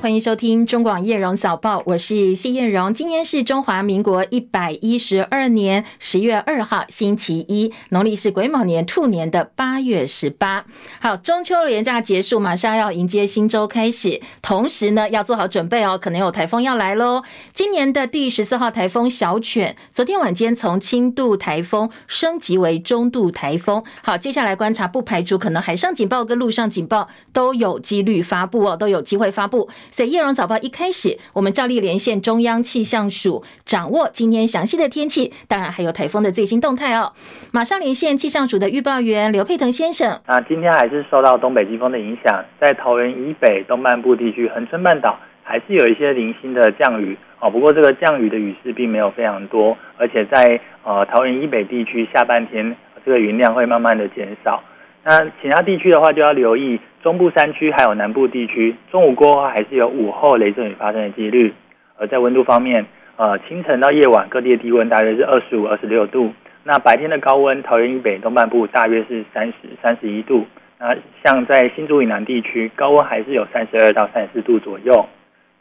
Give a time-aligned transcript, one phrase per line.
[0.00, 2.94] 欢迎收听中广叶荣早报，我是谢叶荣。
[2.94, 10.64] 今天是中华民国一百一十二年十月二号，星期一，农历是癸卯年兔年的八月十八。
[11.02, 17.22] 好，中秋连假结束，马上要迎接新周开始，同时呢，要做好准备哦，可能有台风要来喽。
[17.52, 23.84] 今年的第十四号台风小犬，昨天晚间从轻度台风升级为中度台风。
[24.02, 29.68] 好，接下来观察，不排除可能海上警报跟陆上警报都有几率发布哦，都有机会发布。
[29.90, 37.12] 在《叶荣早报》一开始，我们照例连线中央气象署，掌握今天详细的天气，当然还有台风的最新动态哦。
[37.52, 40.20] 马上连线气象署的预报员刘佩腾先生。
[40.26, 47.50] 那今天还是受到东北季风的影响，在桃园以北东半部地区、恒春半岛还是有一些零星的降雨哦。
[47.50, 54.62] 不过这个降雨的雨势并没有非常多，而且在呃桃园以北地区下半天，这个云量会慢慢的减少。
[55.02, 61.52] 那其他地区的话，就要留意中部山区还有南部地区，中午过后还是有午后雷阵雨发生的几率。
[61.96, 62.84] 而在温度方面，
[63.16, 66.32] 呃，清晨到夜晚各地的低温大约是二十五、二十六度。
[66.62, 70.46] 那白天的高温，桃园以北东半部大约是三十、三十一度。
[70.78, 75.06] 那像在新竹以南地区，高温还是有三十二到三十四度左右。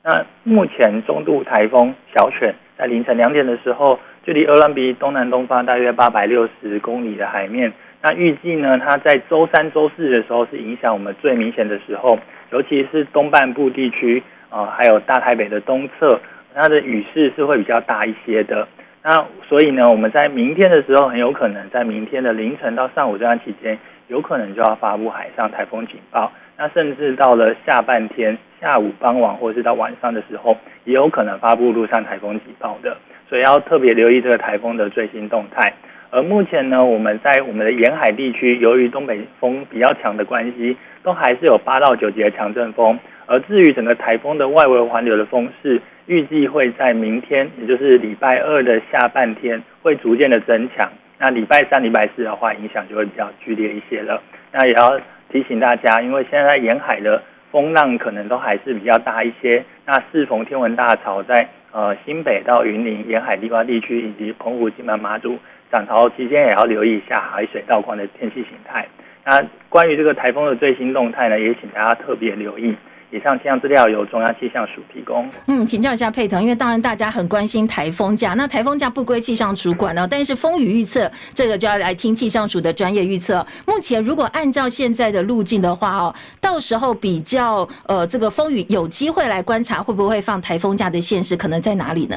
[0.04, 7.72] 那目前中度台风小犬在凌晨两点的时候，距离鹅銮鼻东南东方大约八百六十公里的海面。
[8.02, 12.18] 那预计呢，它在周三、周四的时候是影响我们最明显的时候，
[12.52, 16.20] 尤其是东半部地区啊，还有大台北的东侧，
[16.54, 18.68] 它的雨势是会比较大一些的。
[19.04, 23.78] 那所以呢，我们在明天的时候，很有可能在明天的凌晨到上午这段期间，
[24.08, 26.32] 有可能就要发布海上台风警报。
[26.58, 30.56] 那甚至到了下半天、下午傍晚或是到晚上的时候，
[30.86, 32.96] 也有可能发布陆上台风警报的。
[33.30, 35.72] 所以要特别留意这个台风的最新动态。
[36.12, 42.98] 而目前呢，我们在我们的沿海地区，由于东北风比较强的关系，都还是有八到九级的强阵风。
[43.28, 50.90] 而至于整个台风的外围环流的风势，预计会在明天，也就是礼拜二的下半天，会逐渐的增强。
[51.20, 54.20] 那礼拜三、礼拜四的话，影响就会比较剧烈一些了。
[54.52, 55.00] 那也要
[55.32, 57.22] 提醒大家，因为现在沿海的
[57.52, 59.64] 风浪可能都还是比较大一些。
[59.86, 65.38] 那适逢天文大潮在呃新北到云林沿海地瓜地区以及澎湖、金门、马祖。
[65.72, 68.88] 涨潮期间也要留意一下海水倒灌的天气形态。
[69.26, 72.76] 那关于这个台风的最新动态呢，也请大家特别留意。
[73.12, 75.28] 以上气象资料由中央气象署提供。
[75.48, 83.44] 嗯，请教一下佩腾，因为当然大家很关心台风假，那台风假不归气象主管呢，但是风雨预测这个就要来听气象署的专业预测。
[83.66, 92.16] 目前如果按照现在的路径的话哦，到时候比较呃这个风雨有机会来观察会不会放台风假的现实可能在哪里呢？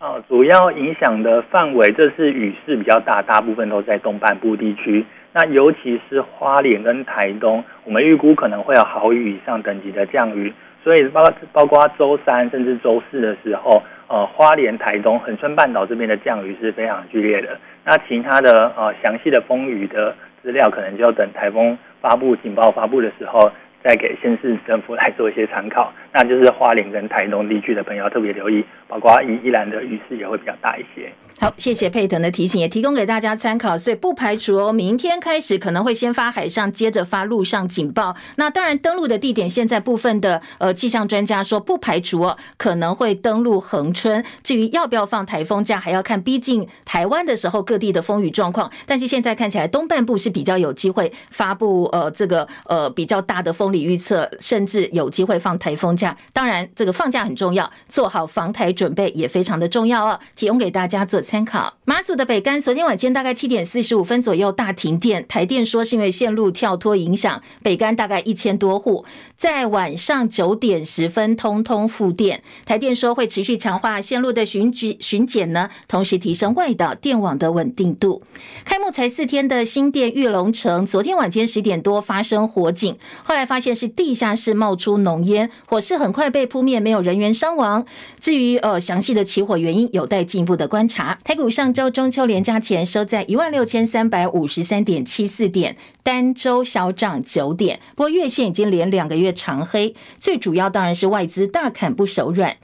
[0.00, 5.04] 哦，主要影响的范围，这是雨势比较大，大部分都在东半部地区。
[5.32, 10.54] 那尤其是花莲跟台东，我们预估可能会有豪雨以上等级的降雨。
[10.84, 17.58] 所以包包括周三甚至周四的时候，呃，花莲、台东、恒春半岛这边的降雨是非常剧烈的。
[17.84, 23.50] 那其他的呃详细的风雨的资料，可能就要等台风发布警报发布的时候。
[23.84, 31.12] 再给县市政府来做一些参考， 那就是花莲跟台东地区的朋友特别留意，包括宜宜兰的雨势也会比较大一些。
[31.40, 33.78] 好，谢谢佩腾的提醒，也提供给大家参考。
[33.78, 38.16] 所以不排除哦，明天开始可能会先发海上，接着发陆上警报。
[38.34, 44.24] 那当然，登陆的地点现在部分的呃气象专家说不排除哦，可能会登陆恒春。
[44.42, 48.68] 至于要不要放台风假，还要看逼近台湾的时候各地的风雨状况。
[48.84, 53.67] 但是现在看起来东半部是比较有机会发布呃这个呃比较大的风。
[53.68, 56.16] 风力预测，甚至有机会放台风假。
[56.32, 60.18] 当然，这个放假很重要，做好防台准备也非常的重要哦。
[60.34, 61.74] 提供给大家做参考。
[61.84, 69.04] 马祖的北竿昨天晚间大概七点四十五分左右大停电，台电说是因为线路跳脱影响，北竿大概一千多户
[69.36, 72.42] 在晚上九点十分通通复电。
[72.64, 78.22] 台电说会持续强化线路的巡检巡检呢，同时提升外岛电网的稳定度。
[78.64, 83.57] 开幕才四天的新店玉龙城，昨天晚间十点多发生火警，后来发。
[83.58, 87.84] 发现是地下室冒出浓烟，火势很快被扑灭，没有人员伤亡。
[88.20, 91.18] 至于呃详细的起火原因，有待进一步的观察。
[91.24, 97.80] 台股上周中秋连假前收在一万六千三百五十三点七四点，单周小涨九点。
[97.96, 102.56] 不过月线已经连两个月长黑，最主要当然是外资大砍不手软。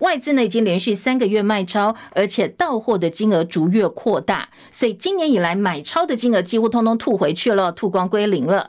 [0.00, 8.68] 外资呢已经连续三个月卖超，而且到货的金额逐月扩大，所以今年以来买超的金额几乎通通吐回去了，吐光归零了。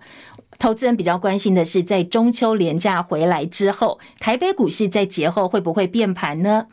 [0.60, 6.68] 投资人比较关心的是，在中秋连假回来之后，台北股市在节后会不会变盘呢？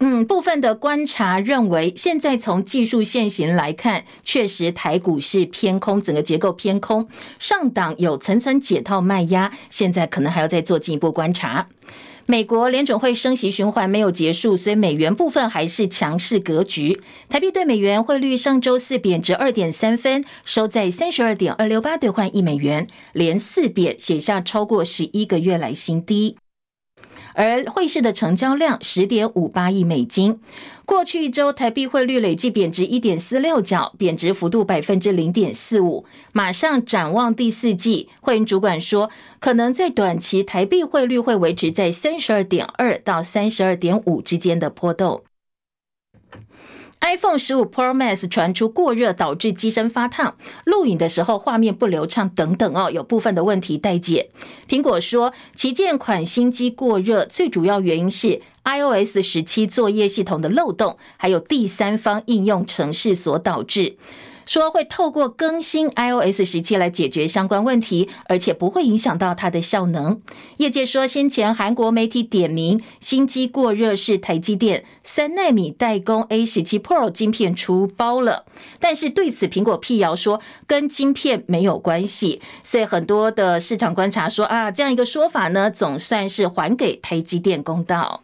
[0.00, 11.68] 嗯，部分的观察认为，现在从技术线型来看，确实台股是偏空，整个结构偏空，上档有层层解套卖压，现在可能还要再做进一步观察。
[12.26, 17.00] 美国联准会升息循环没有结束，所以美元部分还是强势格局。
[17.28, 26.36] 台币对美元汇率上周四贬值二点三分，收在三十二点二六八兑换一美元，连四贬，写下超过十一个月来新低。
[27.34, 30.40] 而汇市的成交量十点五八亿美金，
[30.84, 36.04] 过去一周台币汇率累计贬值一点四六角，贬值幅度百分之零点四五。
[36.32, 39.10] 马上展望第四季，汇银主管说，
[39.40, 45.24] 可能在短期台币汇率会维持在三十二点二到三十二点五之间的波动。
[47.04, 54.30] iPhone 十五 Pro Max 传出过热，导致机身发烫，录影的时候画面不流畅等等哦，有部分的问题待解。
[54.66, 63.98] 苹果说，旗舰款新机过热，最主要原因是 iOS 十七作业系统的漏洞，还有第三方应用程式所导致。
[64.46, 70.20] 说会透过更新 iOS 十七来解决相关问题，而且不会影响到它的效能。
[70.56, 78.44] 业界说，先前韩国媒体点名新机过热是台积电三奈米代工 A 十七 Pro 晶片出包了，
[78.80, 82.40] 但是对此苹果辟谣说跟晶片没有关系。
[82.62, 88.23] 所以很多的市场观察说啊，这样一个说法呢，总算是还给台积电公道。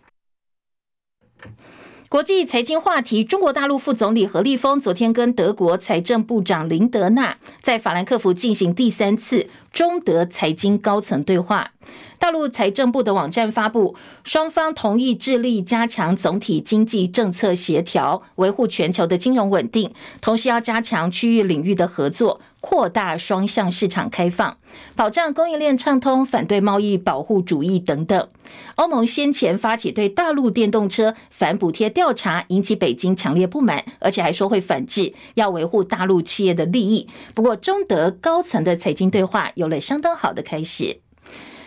[2.11, 11.73] 国际财经话题，中国大陆副总理何立峰昨天跟德国财政部长林德纳在法兰克福进行第三次中德财经高层对话。
[12.19, 19.91] 大陆财政部的网站发布，双方同意致力加强总体经济政策协调，维护全球的金融稳定，
[20.21, 24.59] 同时要加强区域领域的合作，扩大双向市场开放，
[24.95, 28.29] 保障供应链畅通，反对贸易保护主义等等。
[28.75, 37.09] 欧盟先前发起对大陆电动车反补贴调查，引起北京强烈不满，而且还说会反制，要维护大陆企业的利益。
[37.35, 41.01] 不过，中德高层的财经对话有了相当好的开始。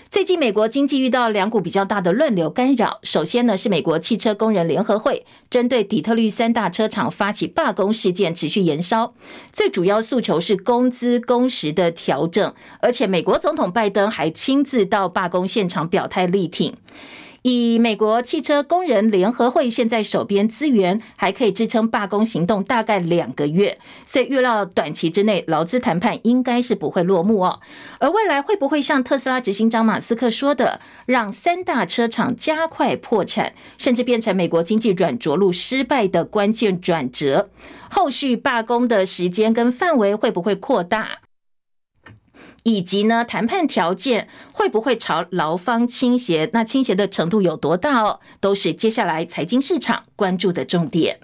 [0.09, 2.99] 最近美国经济遇到两股比较大的乱流干扰。
[3.03, 9.13] 首先呢，是美国汽车工人联合会针对底特律三大车厂发起罢工事件持续延烧，
[9.51, 16.75] 最主要诉求是工资工时的调整，而且美国总统拜登还亲自到罢工现场表态力挺。
[17.43, 27.59] 以美国汽车工人联合会现在手边资源，还可以支撑罢工行动大概两个月，所以预料短期之内劳资谈判应该是不会落幕哦。
[27.99, 37.49] 而未来会不会像特斯拉执行长马斯克说的，让三大车厂加快破产，甚至变成美国经济软着陆失败的关键转折？
[37.89, 41.19] 后续罢工的时间跟范围会不会扩大？
[42.63, 46.49] 以及呢，谈判条件会不会朝劳方倾斜？
[46.53, 48.19] 那倾斜的程度有多大哦？
[48.39, 51.19] 都是接下来财经市场关注的重点。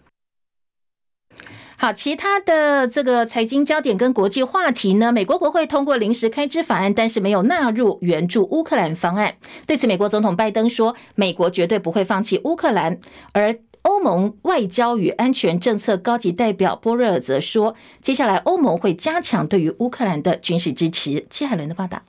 [1.78, 5.14] 好，其他的这个财经焦点跟国际话题呢？
[5.14, 9.38] 美国国会通过临时开支法案，但是没有纳入援助乌克兰方案。
[9.66, 13.00] 对此，美国总统拜登说，美国绝对不会放弃乌克兰，
[13.32, 13.60] 而。
[13.84, 21.26] 欧盟外交与安全政策高级代表波瑞尔则说，接下来欧盟会加强对于乌克兰的军事支持。
[21.30, 22.02] 戚海伦的报道。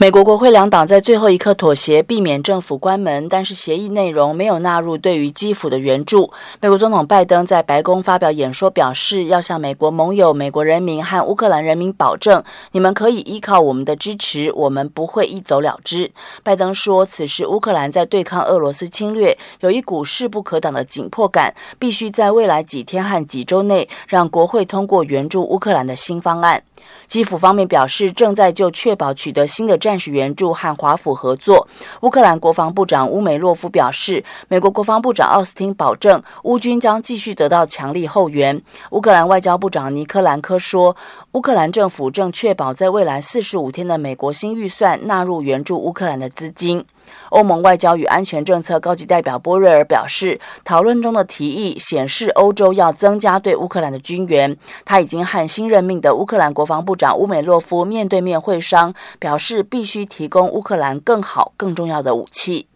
[0.00, 6.32] 美国国会两党在最后一刻妥协，避免政府关门，但是协议内容没有纳入对于基辅的援助。
[6.60, 16.12] 美国总统拜登在白宫发表演说，表示要向美国盟友、美国人民和乌克兰人民保证，你们可以依靠我们的支持，我们不会一走了之。
[16.44, 26.62] 拜登说，此时乌克兰在对抗俄罗斯侵略，有一股势不可挡的紧迫感，必须在未来几天和几周内让国会通过援助乌克兰的新方案。
[27.06, 31.68] 基辅方面表示，正在就确保取得新的战时援助和华府合作。
[32.00, 38.60] 乌克兰国防部长乌梅洛夫表示，美国国防部长奥斯汀保证乌军将继续得到强力后援。
[38.90, 40.96] 乌克兰外交部长尼科兰科说，
[41.34, 46.84] 乌克兰政府正确保在未来四十五天的美国新预算纳入援助乌克兰的资金。
[47.30, 54.56] 欧盟外交与安全政策高级代表波瑞尔表示，讨论中的提议显示欧洲要增加对乌克兰的军援。
[54.84, 62.66] 他已经和新任命的乌克兰国防部长乌美洛夫面对面会商，表示必须提供乌克兰更好、更重要的武器。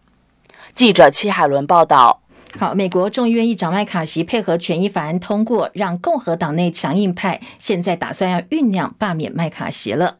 [0.73, 2.21] 记者戚海伦报道。
[2.59, 10.17] 好，美国众议院议长麦卡锡配合权益法案通过，让共和党内强硬派现在打算要酝酿罢免麦卡锡了。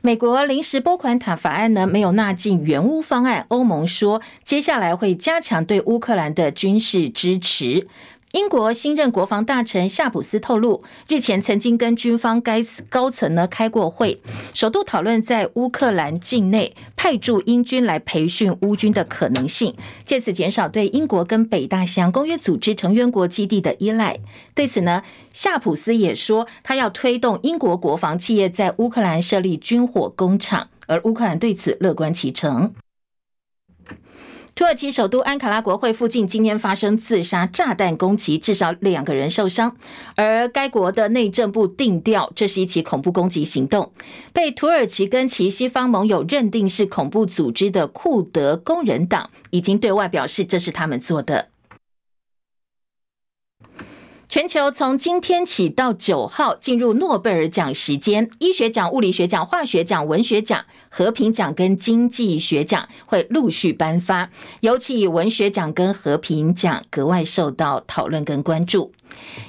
[0.00, 3.44] 美国临时拨款塔法案呢，没有纳进援乌方案。
[3.48, 7.88] 欧盟说，接下来会加强对乌克兰的军事支持。
[8.32, 14.20] 英国新任国防大臣夏普斯透露，日前曾经跟军方该高层呢开过会，
[14.52, 24.18] 首度讨论在乌克兰境内派驻英军来培训乌军的可能性，借此减少对英国跟北大西洋公约组织成员国基地的依赖。
[24.54, 32.74] 对此呢，夏普斯也说，他要推动英国国防企业在乌克兰设立军火工厂，而乌克兰对此乐观其成。
[34.58, 39.76] 土耳其首都安卡拉国会附近今天发生自杀炸弹攻击，至少两个人受伤。
[40.16, 43.92] 而该国的内政部定调，这是一起恐怖攻击行动，
[44.32, 51.50] 被土耳其跟其西方盟友认定是恐怖组织的库德工人党，已经对外表示这是他们做的。
[54.30, 64.28] 全球从今天起到九号进入诺贝尔奖时间，医学奖、物理学奖、化学奖、文学奖、和平奖跟经济学奖会陆续颁发，
[64.60, 68.92] 尤其以文学奖跟和平奖格外受到讨论跟关注。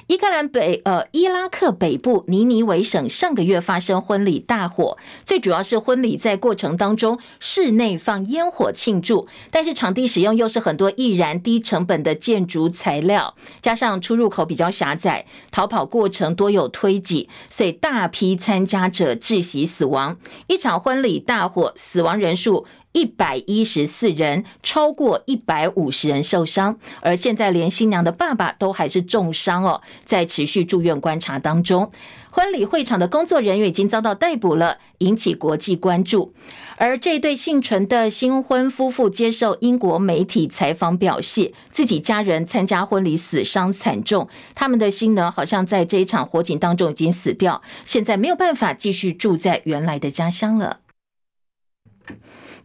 [0.06, 20.16] 伊克兰北呃，伊拉克北部尼尼维省上个月发生婚礼大火，最主要是婚礼在过程当中室内放烟火庆祝，但是场地使用又是很多易燃低成本的建筑材料，加上出入口比较狭窄，逃跑过程多有推挤，所以大批参加者窒息死亡。
[20.46, 22.66] 一场婚礼大火，死亡人数。
[22.92, 31.90] 一百一十四人，超过一百五十人受伤，而现在连新娘的爸爸都还是重伤哦，在持续住院观察当中。
[32.32, 36.32] 婚礼会场的工作人员已经遭到逮捕了，引起国际关注。
[36.76, 50.78] 而这对幸存的新婚夫妇接受英国媒体采访表示，自己家人参加婚礼死伤惨重，他们的心呢，好像在这一场火警当中已经死掉，现在没有办法继续住在原来的家乡了。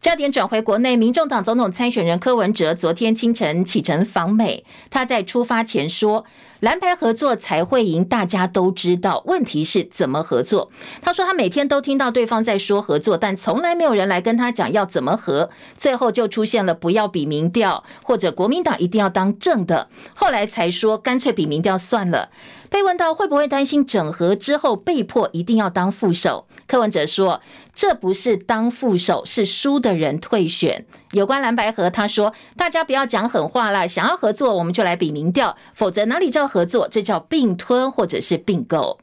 [0.02, 4.64] 焦点转回国内，民众党总统参选人柯文哲昨天清晨启程访美。
[4.92, 6.26] 他在出发前说
[6.60, 9.24] ：“蓝白合作才会赢，大家都知道。
[9.26, 10.70] 问题是怎么合作？”
[11.02, 15.50] 他说：“他每天都听到对方在说合作，但从来没有人来跟他讲要怎么合。
[15.76, 19.90] 最后就出现了不要比民调，或者国民党一定要当正的。
[20.14, 22.30] 后来才说干脆比民调算了。”
[22.68, 26.46] 被问到会不会担心整合之后被迫一定要当副手？
[26.68, 27.40] 柯文哲说
[27.76, 36.88] ：“这不是当副手，是输的人退选。”有关蓝白合，他说：“大家不要讲狠话啦，想要合作，我们就来比民调，否则哪里叫合作？
[36.90, 38.98] 这叫并吞或者是并购。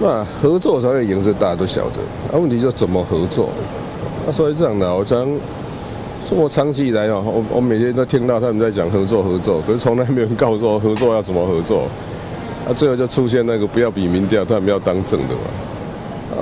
[0.00, 1.98] 那合作才会赢，这大家都晓得。
[2.32, 3.48] 那、啊、问题就怎么合作？
[4.24, 5.24] 那、啊、所以这样的，我想
[6.26, 11.86] 这么长期以来啊，我我每天都听到他们在讲合作合作，可是从来没有人告诉我合作要怎么合作。
[12.66, 15.40] 那、最后就出现那个不要比民调，他们要当正的嘛。”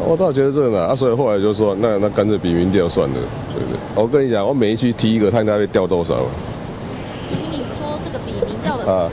[0.07, 3.15] 我倒觉得这个啊，所以后来就说，那那干脆比民调算了，
[3.55, 3.79] 对不对？
[3.95, 6.15] 我跟你讲，我每一区提一个，看他会掉多少。
[7.31, 9.11] 就是你说这个比民调的啊，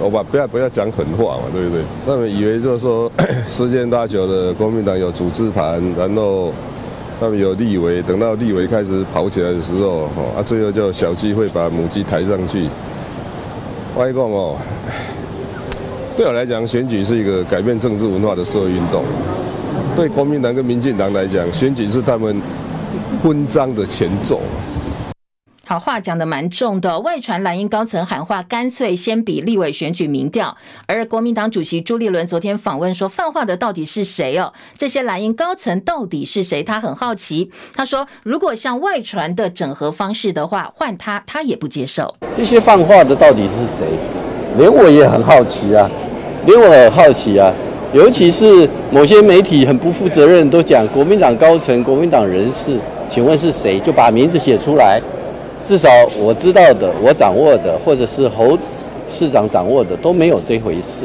[0.00, 1.82] 我把不要不要讲狠话嘛，对不对？
[2.06, 3.10] 他们以为就是说
[3.50, 6.52] 时间大久的，国民党有组织盘，然后
[7.20, 10.04] 他们有立委，等到立委开始跑起来的时候，
[10.36, 12.68] 啊，最后就小鸡会把母鸡抬上去。
[13.94, 14.56] 我跟你讲哦，
[16.16, 19.04] 对我来讲，选举是一个改变政治文化的社会运动。
[19.96, 22.40] 对国民党跟民进党来讲，选举是他们
[23.22, 24.40] 分赃的前奏。
[25.66, 30.56] 好，话讲的蛮重的，外传蓝营高层喊话，干脆先比立委选举民调。
[30.86, 34.52] 而国民党主席朱立伦昨天访问说，放话的到底是谁哦？
[34.76, 36.62] 这些蓝营高层到底是谁？
[36.64, 37.52] 他很好奇。
[37.74, 42.12] 他说，如果像外传的整合方式的话，换他他也不接受。
[42.36, 43.86] 这些放话的到底是谁？
[44.58, 45.88] 连我也很好奇啊，
[46.46, 47.52] 连我很好奇啊。
[47.94, 52.72] 尤其是某些媒体很不负责任，都讲国民党高层、国民党人士，
[53.08, 53.78] 请问是谁？
[53.78, 55.00] 就把名字写出来。
[55.62, 58.58] 至少我知道的、我掌握的，或者是侯
[59.08, 61.04] 市长掌握的，都没有这回事。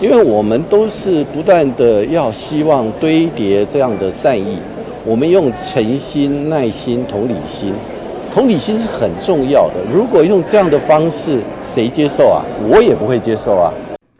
[0.00, 4.56] 因为我们都是不断的要希望堆叠这样的善意，
[5.04, 7.74] 我们用诚心、耐心、同理心，
[8.34, 9.74] 同理心是很重要的。
[9.92, 12.42] 如果用这样的方式，谁接受啊？
[12.70, 13.70] 我也不会接受啊。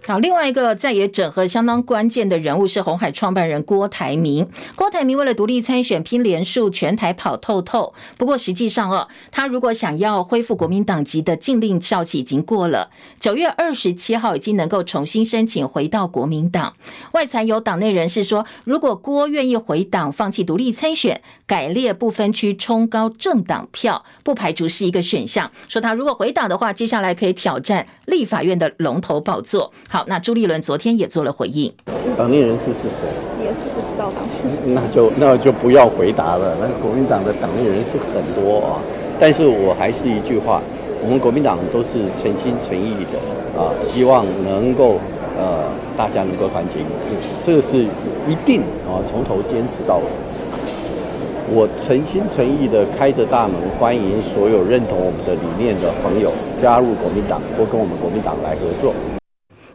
[0.04, 4.48] 好，另外一个在野整合相当关键的人物是红海创办人郭台铭。
[4.74, 7.94] 郭台铭为了独立参选，拼连数全台跑透透。
[8.18, 12.90] 不过实际上哦，他如果想要恢复国民党籍的禁令效期已经过了，
[13.20, 16.74] 九月二十七号已经能够重新申请回到国民党。
[17.12, 25.52] 外传有党内人士说，如果郭愿意回党，放弃独立参选，改列不分区冲高政党票，不排除是一个选项。
[25.68, 29.72] 说他如果回党的话，接下来可以挑战立法院的龙头宝座。
[29.92, 31.70] 好，那朱立伦昨天也做了回应。
[32.16, 33.04] 党内人士是谁？
[33.44, 34.24] 也是不知道党。
[34.72, 36.56] 那就那就不要回答了。
[36.58, 38.80] 那国民党的党内人士很多啊，
[39.20, 40.62] 但是我还是一句话，
[41.04, 43.20] 我们国民党都是诚心诚意的
[43.60, 44.96] 啊，希望能够
[45.36, 47.84] 呃大家能够团结一致，这个是
[48.26, 50.04] 一定啊，从头坚持到尾。
[51.52, 56.32] 我诚心诚意的开着大门，欢迎所有认同我们的理念的朋友
[56.62, 58.94] 加入国民党或跟我们国民党来合作。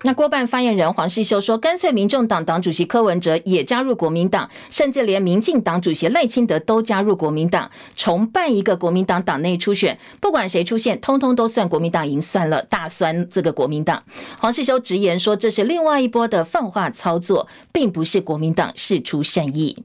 [0.04, 14.04] 那郭办发言人黄世修说，干脆民众党党主席柯文哲也加入国民党，甚至连民进党主席赖清德都加入国民党，重办一个国民党党内初选，不管谁出现，通通都算国民党赢，算了，大酸这个国民党。
[14.40, 19.84] 黄世修直言说，这是另外一波的放话操作，并不是国民党事出善意。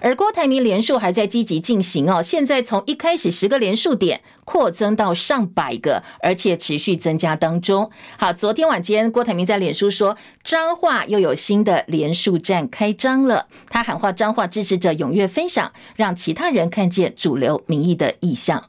[0.00, 7.90] 而郭台铭连数还在积极进行哦，现在从一开始十个连数点扩增到上百个，而且持续增加当中。
[8.16, 18.64] 好，昨天晚间郭台铭在脸书说，彰化又有新的连数站开张了，他喊话彰化支持者踊跃分享，让其他人看见主流民意的意向。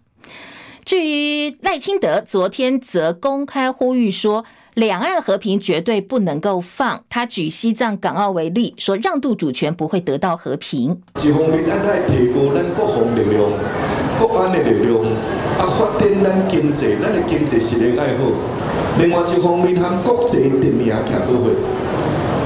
[0.85, 4.43] 至于赖清德，昨天则公开呼吁说，
[4.79, 7.03] 两岸和平绝对不能够放。
[7.09, 10.97] 他举西藏、港澳为例，说让渡主权不会得到和平。
[11.21, 13.51] 一方面，咱爱提高咱国防力量、
[14.17, 15.03] 国安的力量，
[15.59, 18.31] 啊，发展咱经济，咱的经济实力爱好。
[18.97, 21.49] 另外一方面，和国际人民行做伙，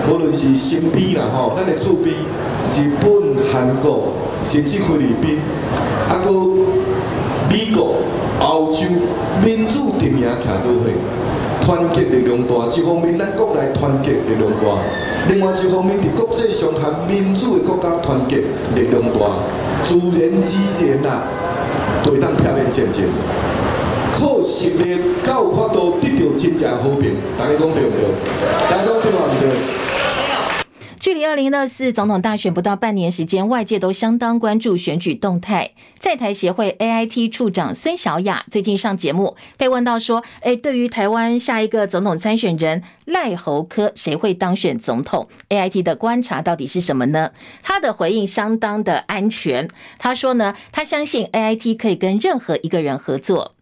[0.10, 2.16] 无论是身边啦吼，咱的厝边，
[2.72, 4.12] 日本、韩国，
[4.44, 5.38] 甚至菲律宾，
[6.10, 6.32] 啊，搁
[7.52, 7.98] 美国、
[8.40, 8.88] 欧洲，
[9.46, 10.90] 民主人民行做伙。
[11.66, 14.84] 团结力量大，一方面咱国内团结力量大，
[15.30, 18.38] 另外一方面伫国际上和民主的国家团结
[18.76, 19.40] 力量大，
[19.84, 21.24] 自然之然啊，
[22.04, 23.04] 对咱片面战争，
[24.12, 28.12] 靠实力较有法度得到真正和平，大家讲对不对？
[28.70, 29.48] 大家讲对不对？
[31.04, 35.72] 距离二零二四总统大选不到半年时间，外界都相当关注选举动态。
[36.00, 47.32] 在台协会 AIT 处长孙小雅最近上节目，被问到说：“诶，对于台湾下一个总统参选人赖侯科，谁会当选总统？AIT 的观察到底是什么呢？”
[47.62, 49.68] 他的回应相当的安全。
[50.00, 53.53] 他说呢，他相信 AIT 可以跟任何一个人合作。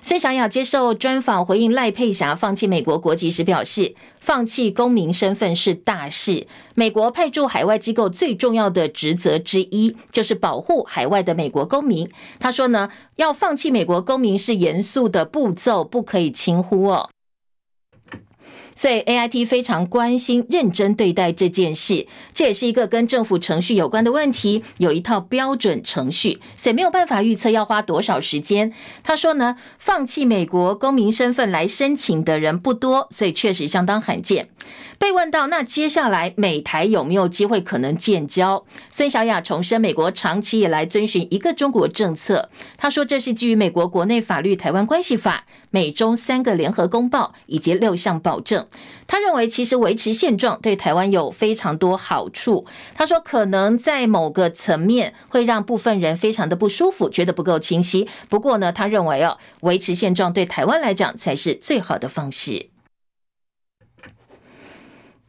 [0.00, 6.46] 孙小雅接受专访回应赖佩霞放弃美国国籍时表示，放弃公民身份是大事。
[6.74, 12.08] 美国派驻海外机构最重要的职责之一就是保护海外的美国公民。
[12.38, 17.10] 他说呢，要放弃美国公民是严肃的步骤，不可以轻忽哦。
[18.78, 28.72] 所以 AIT 非常关心、认真对待这件事，这也是一个跟政府程序有关的问题，有一套标准程序，所以没有办法预测要花多少时间。
[29.02, 34.48] 他说呢，放弃美国公民身份来申请的人不多，所以确实相当罕见。
[34.98, 42.50] 被问到那接下来美台有没有机会可能建交，孙小雅重申美国长期以来遵循一个中国政策。
[42.76, 48.66] 他说这是基于美国国内法律《台湾关系法》、美中三个联合公报以及六项保证。
[49.06, 52.66] 他认为其实维持现状对台湾有非常多好处。
[52.96, 58.08] 他说可能在某个层面会让部分人非常的不舒服，觉得不够清晰。
[58.28, 62.70] 不过呢，他认为哦，维持现状对台湾来讲才是最好的方式。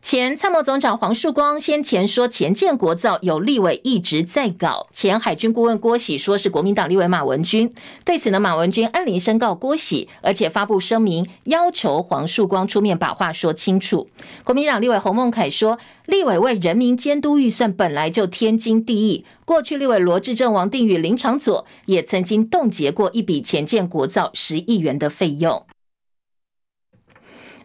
[0.02, 7.72] 前参谋总长黄树光先前说前舰国造有立委一直在搞，前海军顾问郭喜说是国民党立委马文君。
[8.06, 14.10] 对此呢，马文君按铃申告郭喜，而且发布声明要求黄树光出面把话说清楚。
[14.46, 25.66] 国民党立委洪孟楷说，立委为人民监督预算本来就天经地义，过去立委罗志政、王定宇、林长佐也曾经冻结过一笔前舰国造十亿元的费用。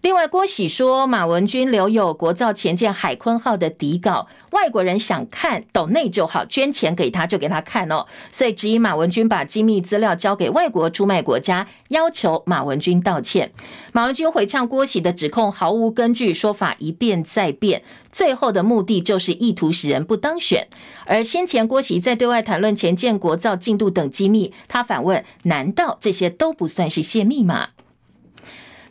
[0.05, 8.05] 另外，郭喜说，马文君留有国造前舰海鲲号的底稿，外国人想看斗内就好，捐钱给他就给他看哦。
[8.31, 13.51] 所以质疑马文君把机密资料交给外国出卖国家，要求马文君道歉。
[13.95, 20.69] 马文君回呛郭喜的指控毫无根据，说法一变再变，最后的目的就是意图使人不当选。
[21.07, 27.69] 而先前郭喜在对外谈论前建国造进度等机密，他反问：难道这些都不算是泄密吗？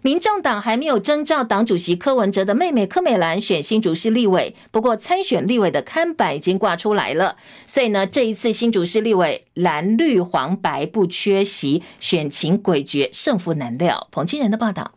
[0.03, 14.09] 民众党还没有征召党主席柯文哲的妹妹柯美兰选新竹市立委，不过参选立委的看板已经挂出来了，所以呢，这一次新竹市立委蓝绿黄白不缺席，选情诡谲，胜负难料。
[14.11, 14.91] 彭清仁的报道。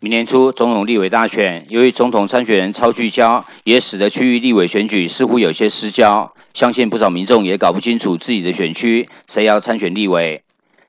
[0.00, 10.42] 明年初总统立委大选，由于总统参选人超聚焦，也使得区域立委选举似乎有些失焦，相信不少民众也搞不清楚自己的选区谁要参选立委。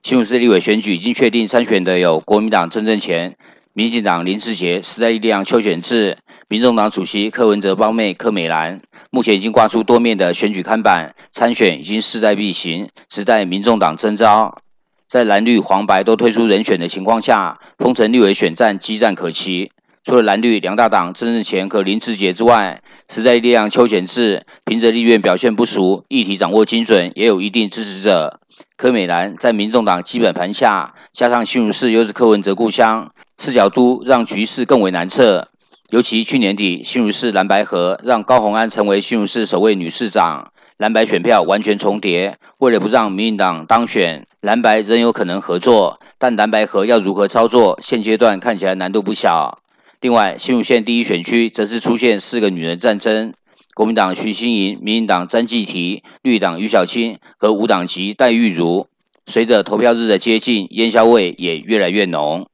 [0.03, 3.35] 新竹市立委选举已经确定参选的有国民党郑正前、
[3.73, 8.81] 民进党林志杰、时代力量邱显智、民众党主席柯文哲胞妹柯美兰。
[9.09, 14.57] 目前已经挂出多面的选举看板，参选已经势在必行，只待民众党征召。
[15.07, 19.71] 在蓝绿黄白都推出人选的情况下，丰城立委选战激战可期。
[20.03, 28.39] 除了蓝绿两大党曾荫权和林志杰之外，时代力量邱显智凭着立院表现不俗，议题掌握精准，也有一定支持者。
[28.77, 35.47] 柯美兰在民众党基本盘下，加上新竹市又是柯文哲故乡，四角都让局势更为难测。
[35.89, 42.37] 尤其去年底，新竹市蓝白合让高虹安成为新竹市首位女市长，蓝白选票完全重叠。
[42.59, 49.57] 为了不让民进党当选，蓝白仍有可能合作，但蓝白合要如何操作，现阶段看起来难度不小。
[50.01, 53.33] 另外，新竹县第一选区则是出现四个女人战争，
[53.77, 58.87] 国民党徐新莹、民进党詹继提、绿党于小青和无党籍戴玉如。
[59.27, 62.49] 随着投票日的接近，烟硝味也越来越浓。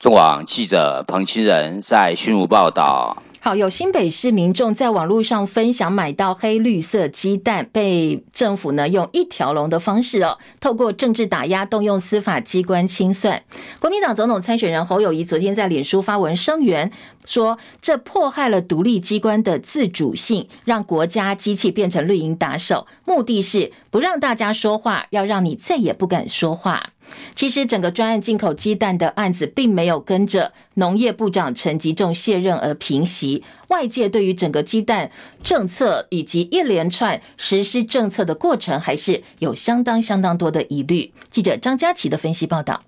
[0.00, 3.22] 中广记者彭清仁在新竹报道。
[3.40, 13.40] 好，有新北市民众在网络上分享买到黑绿色鸡蛋，被政府呢用一条龙的方式哦，透过政治打压，动用司法机关清算。
[13.78, 16.90] 国民党总统参选人侯友宜昨天在脸书发文声援，
[17.24, 26.90] 说这迫害了独立机关的自主性，让国家机器变成绿营打手，目的是不让大家说话，要让你再也不敢说话。
[27.34, 33.44] 其实，整个专案进口鸡蛋的案子，并没有跟着农业部长陈吉仲卸任而平息。
[33.68, 35.10] 外界对于整个鸡蛋
[35.42, 41.12] 政策以及一连串实施政策的过程，还是有相当相当多的疑虑。
[41.30, 42.80] 记者张佳琪的分析报道。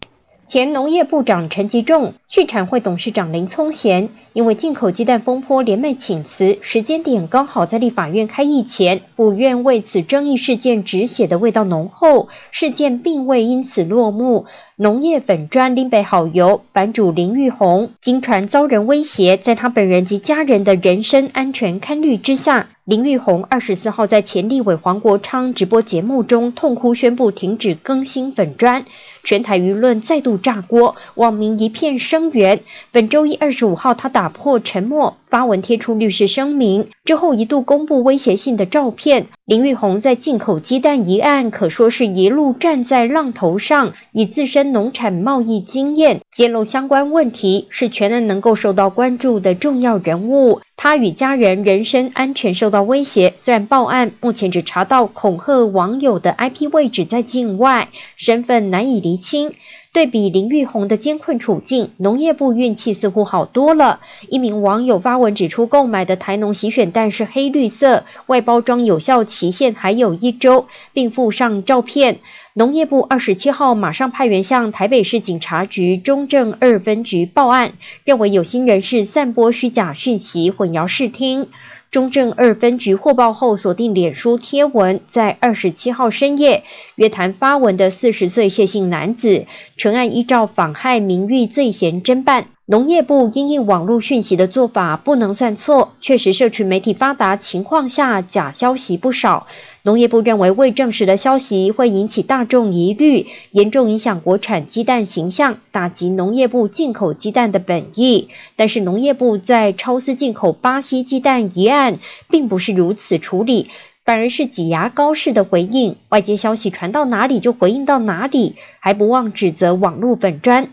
[0.50, 14.44] 前农业部长陈吉仲、畜产会董事长林聪贤，因为进口鸡蛋风波连袂请辞，时间点刚好在立法院开议前，府院为此争议事件止血的味道浓厚，事件并未因此落幕。
[14.74, 28.84] 农业粉专林北好友版主林玉红，经传遭人威胁，在他本人及家人的人身安全堪虑之下，林玉红二十四号在前立委黄国昌直播节目中痛哭宣布停止更新粉专。
[29.22, 32.60] 全台舆论再度炸锅，网民一片声援。
[32.92, 39.26] 本周一二十五号，他打破沉默，发文贴出律师声明，之后一度公布威胁性的照片。
[39.44, 50.60] 林玉红在进口鸡蛋一案，可说是一路站在浪头上，以自身农产贸易经验揭露相关问题，是全案能够受到关注的重要人物。
[50.76, 59.52] 他与家人人身安全受到威胁，虽然报案，目前只查到恐吓网友的 IP 位置在境外，身份难以厘清。
[59.92, 63.98] 对比林玉红的艰困处境，农业部运气似乎好多了。
[64.28, 72.20] 一名网友发文指出，购买的台农洗选蛋是黑绿色，外包装有效期限还有一周，并附上照片。
[72.54, 81.46] 农业部二十七号马上派员向台北市警察局中正二分局报案，认为有心人士散播虚假讯息，混淆视听。
[81.92, 86.64] 中正二分局获报后锁定脸书贴文，在二十七号深夜
[86.96, 92.46] 约谈发文的四十岁谢姓男子，全案依照妨害名誉罪嫌侦办。
[92.66, 99.48] 农业部因应网络讯息的做法不能算错，确实社群媒体发达情况下假消息不少。
[99.82, 108.28] 农业部认为未证实的消息会引起大众疑虑，严重影响国产鸡蛋形象，打击农业部进口鸡蛋的本意。
[108.56, 113.70] 但是农业部在超丝进口巴西鸡蛋一案，并不是如此处理，
[114.04, 115.96] 反而是挤牙膏式的回应。
[116.10, 120.68] 外界消息传到哪里就回应到哪里，还不忘指责网络粉专。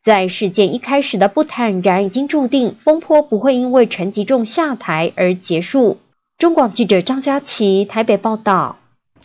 [0.00, 5.98] 在事件一开始的不坦然，已经注定风波不会因为陈吉仲下台而结束。
[6.38, 8.76] 中广记者张佳琪台北报道。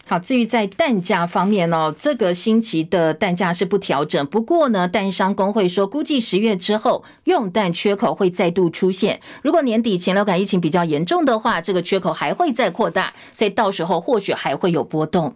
[0.06, 4.26] 好，至于在蛋价方面呢，这个星期的蛋价是不调整。
[4.28, 9.20] 不过呢，蛋商工会说，估计十月之后用蛋缺口会再度出现。
[9.42, 15.36] 如果年底禽流感疫情比较严重的话，这个缺口还会再扩大，所以到时候或许还会有波动。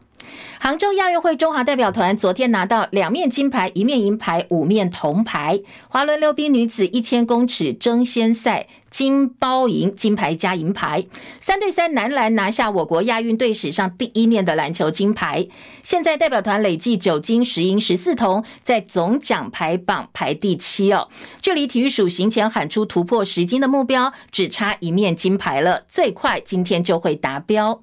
[0.60, 5.62] 杭州亚运会中华代表团昨天拿到两面金牌、一面银牌、五面铜牌。
[5.88, 11.06] 滑轮溜冰女子一千公尺争先赛金包银，金牌加银牌。
[11.40, 15.48] 三对三男篮拿下我国亚运队史上第一面的篮球金牌。
[15.82, 21.08] 现在代表团累计九金十银十四铜，在总奖牌榜排第七哦。
[21.42, 27.82] 距离体育署行前喊出突破十金的目标，只差一面金牌了，最快今天就会达标。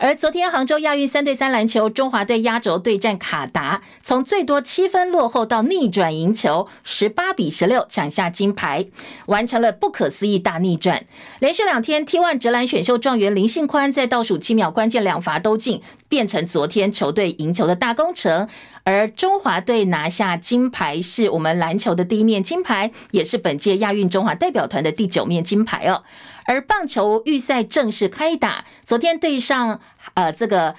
[0.00, 8.86] 而昨天杭州亚运三对三篮球，中华队压轴对战卡达，从最多七分落后到逆转赢球，十八比十六抢下金牌，
[9.26, 11.04] 完成了不可思议大逆转。
[11.40, 18.48] 连续两天 T1 职篮选秀状元林信宽在倒数七秒关键两罚都进，变成昨天球队赢球的大功臣。
[18.84, 26.04] 而中华队拿下金牌，是我们篮球的第一面金牌，也是本届亚运中华代表团的第九面金牌哦。
[26.46, 29.78] 而棒球预赛正式开打，昨天对上
[30.14, 30.74] 呃这个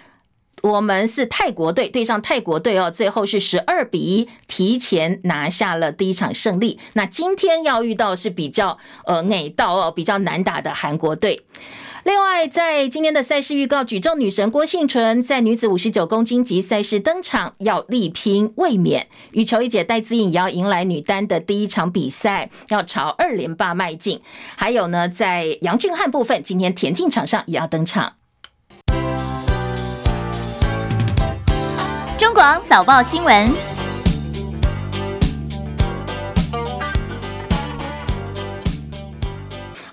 [0.61, 6.79] 我们是泰国队对上泰国队哦，最后是十二比一提前拿下了第一场胜利。
[6.93, 11.43] 那今天要遇到是比较呃矮道哦，比较难打的韩国队。
[12.05, 19.07] 另外，在今天的赛事预告，举重女神郭婞淳在女子五十九公斤级赛事登场，要力拼卫冕。
[19.31, 24.21] 羽球一姐戴资颖也要迎来女单的第一场比赛，要朝二连霸迈进。
[24.55, 28.13] 还有呢，在杨俊翰部分，今天田径场上也要登场。
[32.19, 33.68] 中广早报新闻。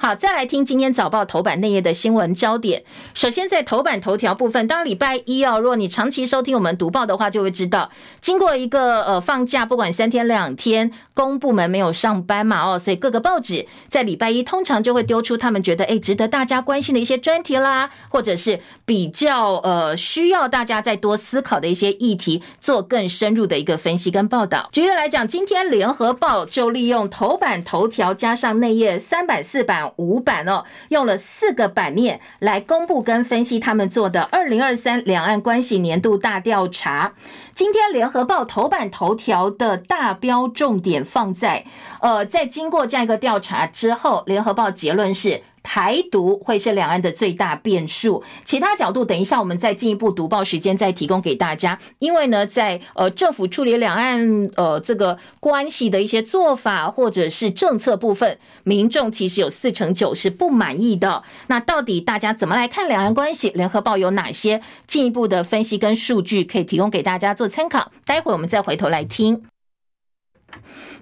[0.07, 2.85] 好，再来听今天早报头版内页的新闻焦点。
[3.12, 7.90] 首先，在头版头条部分，当礼拜一哦，如果你长期收听我们读报的话，就会知道，
[8.21, 24.69] 经过一个呃放假，不管三天两天，公部门没有上班嘛哦，所以各个报纸在礼拜一通常就会丢出他们觉得诶值得大家关心的一些专题啦，或者是比较呃需要大家再多思考的一些议题，做更深入的一个分析跟报道。
[24.71, 29.90] 举例来讲，今天联合报就利用头版头条加上内页三版四版。
[29.97, 37.13] 五版哦，用了四个版面来公布跟分析他们做的二零二三两岸关系年度大调查。
[37.55, 41.65] 今天联合报头版头条的大标重点放在，
[42.01, 45.43] 呃，在经过这样一个调查之后，联合报结论是。
[45.67, 51.77] 台独会是两岸的最大变数，其他角度等一下我们再进一步读报时间再提供给大家。
[51.99, 61.25] 因为呢，在呃政府处理两岸呃这个关系的一些做法或者是政策部分，民众其实有四成九是不满意的。
[61.49, 63.51] 那到底大家怎么来看两岸关系？
[63.51, 67.91] 联合报有哪些进一步的分析跟数据可以提供给大家做参考？
[68.05, 69.43] 待会我们再回头来听。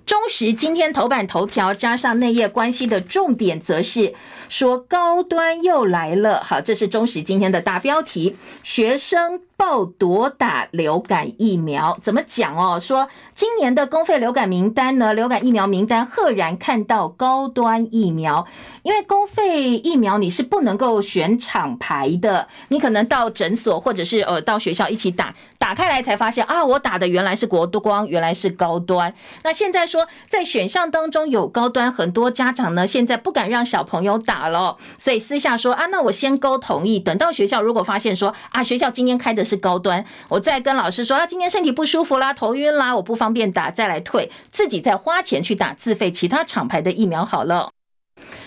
[0.06, 4.14] 中时今天头版头条加上内页关系的重点，则是
[4.48, 6.44] 说高端又来了。
[6.44, 9.40] 好，这是中时今天的大标题，学生。
[9.56, 12.78] 报夺打流感疫苗怎么讲哦？
[12.80, 18.46] 说今年的公费流感名单呢，流感疫苗名单赫然看到高端疫苗，
[18.82, 29.14] 因为公费疫苗你是不能够选厂牌的，你可能到诊所或者是呃到学校一起打，打开来才发现啊，我打的原来是国光，原来是高端。
[29.44, 39.43] 那现在说在选项当中有高端，很多家长呢现在不敢让小朋友打了，所以私下说啊，那我先勾同意，等到学校如果发现说啊，学校今天开的。
[39.44, 47.70] 是高端，我再跟老师说啊，今天身体不舒服啦，头晕啦，我不方便打，再来退，自己再花钱去打自费其他厂牌的疫苗好了。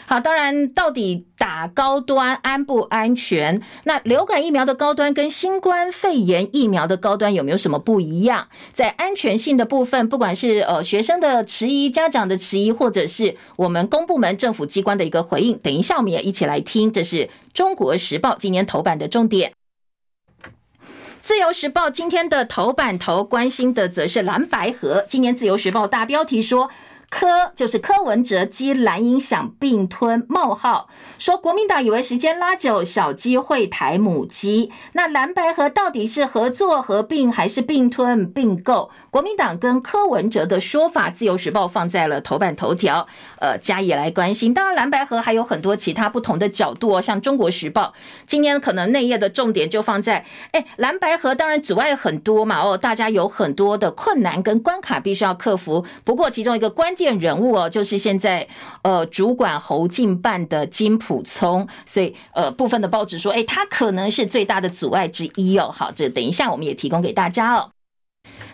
[0.07, 3.61] 好，当然，到底打高端安不安全？
[3.83, 8.47] 那流感疫苗的高端跟新冠肺炎疫苗的高端有没有什么不一样？
[8.71, 16.89] 在安全性的部分，不管是呃学生的迟疑、家长的迟疑，或者是我们公部门政府机关的一个回应，等一下我们也一起来听。
[16.89, 19.51] 这是中国时报今年头版的重点。
[21.27, 25.03] 自由时报今天的头版头关心的则是蓝白合。
[25.09, 26.69] 今年自由时报大标题说。
[27.09, 34.71] 柯就是柯文哲基蓝营想并吞冒号，说国民党以为时间拉久，小鸡会抬母鸡。
[34.91, 38.91] 那蓝白合到底是合作合并还是并吞并购？
[39.09, 43.07] 国民党跟柯文哲的说法，自由时报放在了头版头条，
[43.39, 44.53] 呃，加以来关心。
[44.53, 47.93] 当然，蓝白合还有很多其他不同的角度哦，像中国时报
[48.25, 55.85] 今天可能内页的重点就放在，哎，蓝白合当然阻碍很多嘛，哦，大家有很多的困难跟关卡必须要克服。
[56.03, 58.45] 不过其中一个关键人物哦，就是现在
[58.81, 65.71] 呃主管侯进办的金普聪，所以呃部分的报纸说，哎，他可能是最大的阻碍之一哦。
[65.73, 67.69] 好，这等一下我们也提供给大家哦。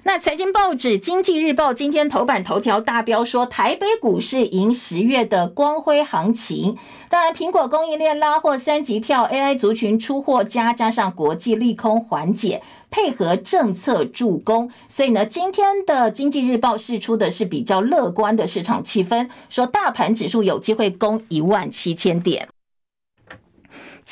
[0.06, 6.78] 那财经报纸《经济日报》今天头版头条大标说，台北股市迎十月的光辉行情。
[7.10, 12.62] 当然，苹果供应链拉货三级跳，AI 族群出货加，加上国际利空缓解。
[12.94, 22.48] 配合政策助攻，所以呢，今天的经济日报释出的是比较乐观的市场气氛，说大盘指数有机会攻一万七千点。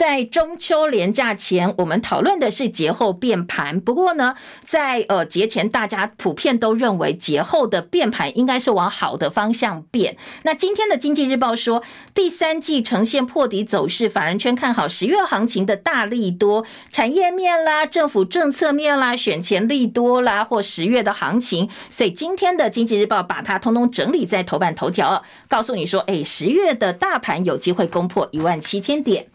[0.02, 3.80] 在中秋连假前，我们讨论的是节后变盘。
[3.80, 4.34] 不过呢，
[4.66, 10.18] 在呃节前，大家普遍都认为节后的变盘应该是往好的方向变。
[10.42, 11.84] 那今天的经济日报说，
[12.16, 21.70] 第三季呈现破底走势，法人圈看好十月行情的大利多，产业面啦、政府政策面啦、选前利多啦，或十月的行情。
[21.92, 29.28] 所以今天的经济日报把它通通整理在头版头条，告诉你说，哎，十月的大盘有机会攻破一万七千点。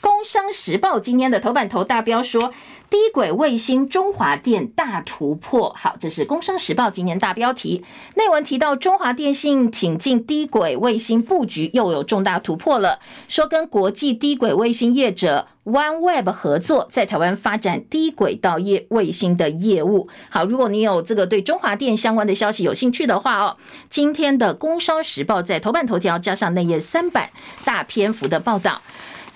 [0.00, 2.52] 工商时报今天的头版头大标说，
[2.88, 5.74] 低轨卫星中华电大突破。
[5.76, 7.84] 好，这是工商时报今年大标题。
[8.16, 20.08] 内文提到中华电信挺进低轨卫星布局又有重大突破了，说跟国际低轨卫星业者 OneWeb 合作，在台湾发展低轨道业卫星的业务。
[20.30, 23.56] 好，如果你有这个对中华电相关的消息有兴趣的话哦，
[23.90, 27.30] 今天的《工商时报》在头版头条加上内页三版
[27.64, 28.80] 大篇幅的报道。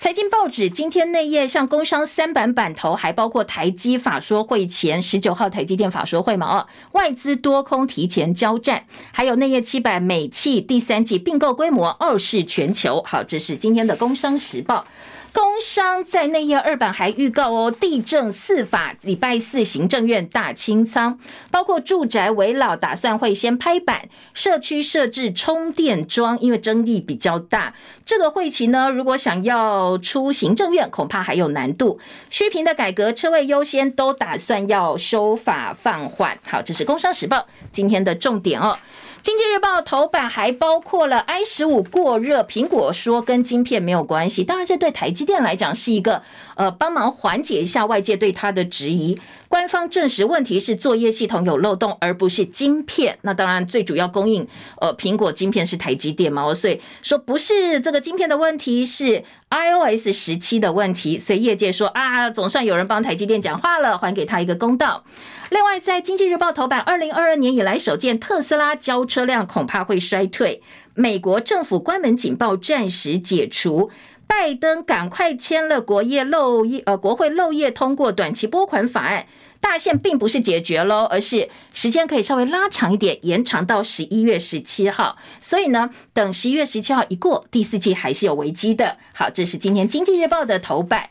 [0.05, 6.59] 财经报纸今天内页像工商三版版头，还包括台积法说会前十九号台积电法说会嘛？
[6.59, 13.01] 哦，外资多空提前交战，还有内页七百美企第三季并购规模傲视全球。
[13.03, 14.85] 好，这是今天的工商时报。
[15.35, 21.19] 工商在内页二版还预告哦，地政四法礼拜四行政院大清仓，
[21.51, 27.73] 包括住宅危老打算会先拍板，社区设置充电桩，因为争议比较大。
[28.05, 31.99] 这个会期呢，如果想要出行政院，恐怕还有难度。
[32.29, 36.39] 虚坪的改革、车位优先都打算要修法放缓。
[36.47, 38.79] 好，这是工商时报今天的重点哦。
[39.25, 44.43] 经济日报头版还包括了 i 十五过热，苹果说跟晶片没有关系。
[44.43, 46.21] 当然，这对台积电来讲是一个
[46.53, 49.19] 呃帮忙缓解一下外界对它的质疑。
[49.47, 53.17] 官方证实问题是作业系统有漏洞，而不是晶片。
[53.23, 54.47] 那当然，最主要供应
[54.79, 61.17] 呃苹果晶片是台积电嘛，所以说不是这个晶片的问题，是 iOS 十七的问题。
[61.17, 65.03] 所以业界说啊，总算有人帮台积电讲话了，还给他一个公道。
[65.55, 70.61] 另外，在经济日报头版，二零二二年以来首见特斯拉交车量恐怕会衰退。
[70.95, 73.89] 美国政府关门警报暂时解除，
[74.27, 79.27] 拜登赶快签了国业漏业呃国会漏夜通过短期拨款法案，
[79.61, 85.15] 大限并不是解决喽，而是时间可以稍微拉长一点，延长到十一月十七号。
[85.39, 88.97] 所以呢，等十一月十七号一过，第四季还是有危机的。
[89.13, 91.09] 好，这是今天经济日报的头版。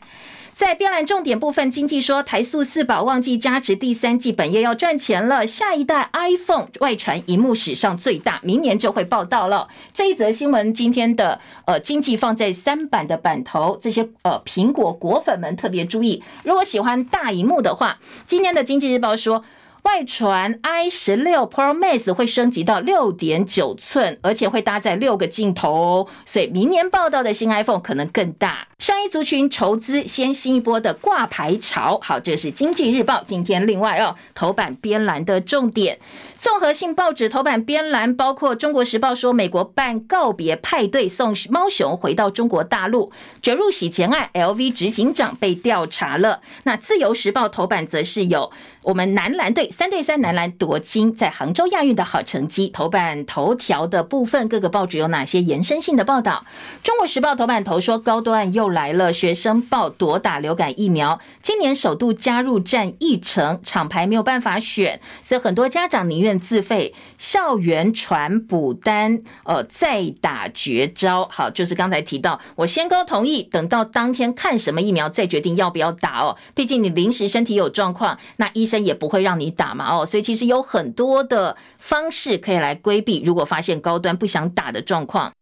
[0.55, 5.45] 在标栏重点部分，经济说台塑四宝旺季加持，第三季本业要赚钱了。
[5.45, 9.67] 下一代 iPhone 外传荧幕史上最大，明年就会报道了。
[9.91, 19.43] 这一则新闻今天的呃经济放在三版的版头，这些呃苹果果粉们特别注意，如果喜欢大荧幕的话，今天的经济日报说。
[19.85, 28.67] 外传 i 十六 Pro Max 会升级到六点九寸，而且会搭载六个镜头哦，所以明年报道的新 iPhone 可能更大。
[28.79, 35.99] 上一族群筹资先新一波的挂牌潮，好，这是经济日报今天另外哦头版编栏的重点。
[36.45, 46.41] 综合性报纸头版编栏包括《中国时报》说，美国办告别派对送猫熊回到中国大陆，卷入洗钱案，LV 执行长被调查了。
[46.65, 48.51] 那《自由时报》头版则是有
[48.83, 52.69] 我们男篮队三对三男篮夺金，在杭州亚运的好成绩。
[52.69, 56.45] 头版头条的部分，各个报纸有哪些延伸性的报道？
[56.85, 66.34] 《中国时报》头版头说，高端又来了，学生报夺打流感疫苗，今年首度加入战议程，厂牌没有办法选，所以很多家长宁愿。
[66.39, 71.27] 自费校园传补单，呃，再打绝招。
[71.31, 76.37] 好，就是刚才提到，我先高同意，等到当天看什么疫苗再决定要不要打哦。
[76.53, 80.05] 毕竟你临时身体有状况，那医生也不会让你打嘛哦。
[80.05, 85.33] 所以其实有很多的方式可以来规避，如果发现高端不想打的状况。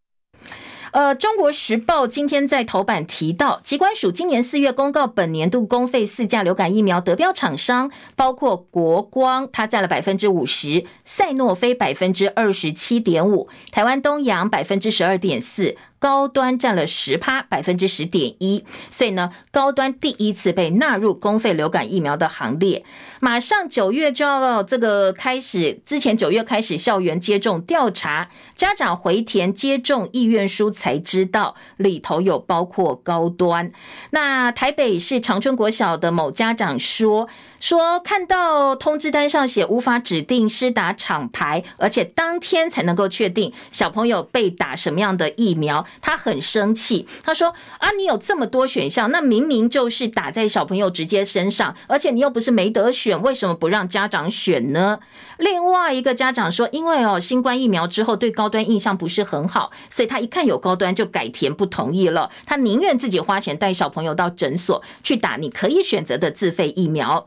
[0.94, 15.76] 呃，《中国时报》今天在头版提到，疾管署今年四月公告，本年度公费四价流感疫苗得标厂商，包括国光，它占了百分之五十；赛诺菲百分之二十七点五；台湾东洋百分之十二点四。
[16.04, 22.84] 高端占了十趴，百分之十点一，所以呢，高端第一次被纳入公费流感疫苗的行列。
[23.22, 33.72] 马上九月就要这个开始，之前九月开始校园接种调查，家长回填接种意愿书才知道里头有包括高端。
[34.10, 37.30] 那台北市长春国小的某家长说，
[37.62, 45.86] 说看到通知单上写无法指定施打厂牌，而且当天才能够确定小朋友被打什么样的疫苗。
[46.02, 55.00] 他很生气，他说：“啊，你有这么多选项，那明明就是打在小朋友直接身上，而且你又不是没得选，为什么不让家长选呢？”
[55.40, 62.30] 另外一个家长说：“因为哦，新冠疫苗之后对高端印象不是很好，所以他一看有高端就改填不同意了。
[62.46, 67.26] 他宁愿自己花钱带小朋友到诊所去打你可以选择的自费疫苗。”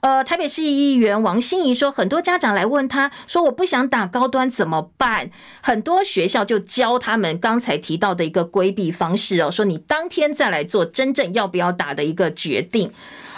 [0.00, 5.30] 呃，台北市议员王心怡说，很多家长来问他说：“我不想打高端怎么办？”
[5.62, 12.92] 很多学校就教他们刚才提到的一个规避方式哦，说你当天再来做真正要不要打的一个决定。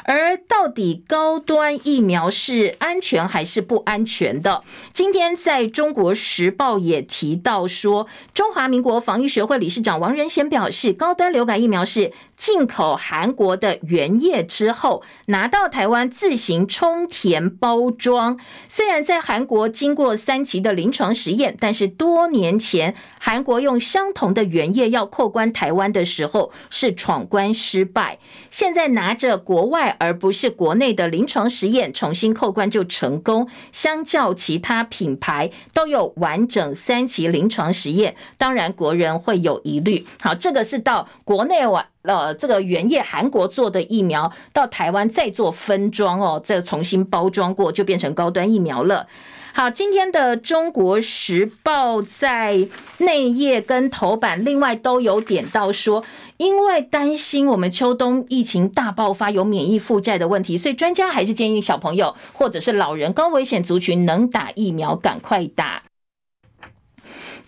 [0.05, 4.65] 而到底高端疫苗是安全还是不安全的？
[4.95, 18.39] 今天在中国时报也提到说，中华民国防疫学会理事长王仁贤表示，高端流感疫苗是进口韩国的原液之后，拿到台湾自行充填包装。
[18.69, 28.19] 虽然在韩国经过三期的临床实验，但是多年前韩国用相同的原液要扣关台湾的时候是闯关失败。
[28.51, 33.49] 现在拿着国外而不是国内的临床实验重新扣关就成功。
[33.73, 40.07] 相较其他品牌都有完整三期临床实验，当然国人会有疑虑。
[40.21, 41.85] 好，这个是到国内完。
[42.09, 49.07] 呃，这个原液韩国做的疫苗到台湾再做分装哦，再重新包装过，就变成高端疫苗了。
[49.53, 52.67] 好，今天的《中国时报》在
[52.99, 56.03] 内页跟头版，另外都有点到说，
[56.39, 65.83] 因为担心我们秋冬疫情大爆发有免疫负债的问题，所以专家还是建议小朋友或者是老人高危险族群能打疫苗，赶快打。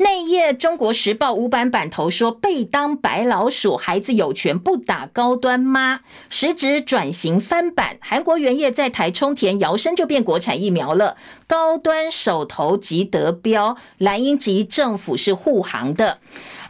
[0.00, 11.18] 内页《中国时报》五版版头说：“被当白老鼠，孩子有权不打高端吗？”实质转型翻版，韩国原液在台充填，摇身就变国产疫苗了。
[11.46, 16.16] 高端首投即得标，蓝营及政府是护航的。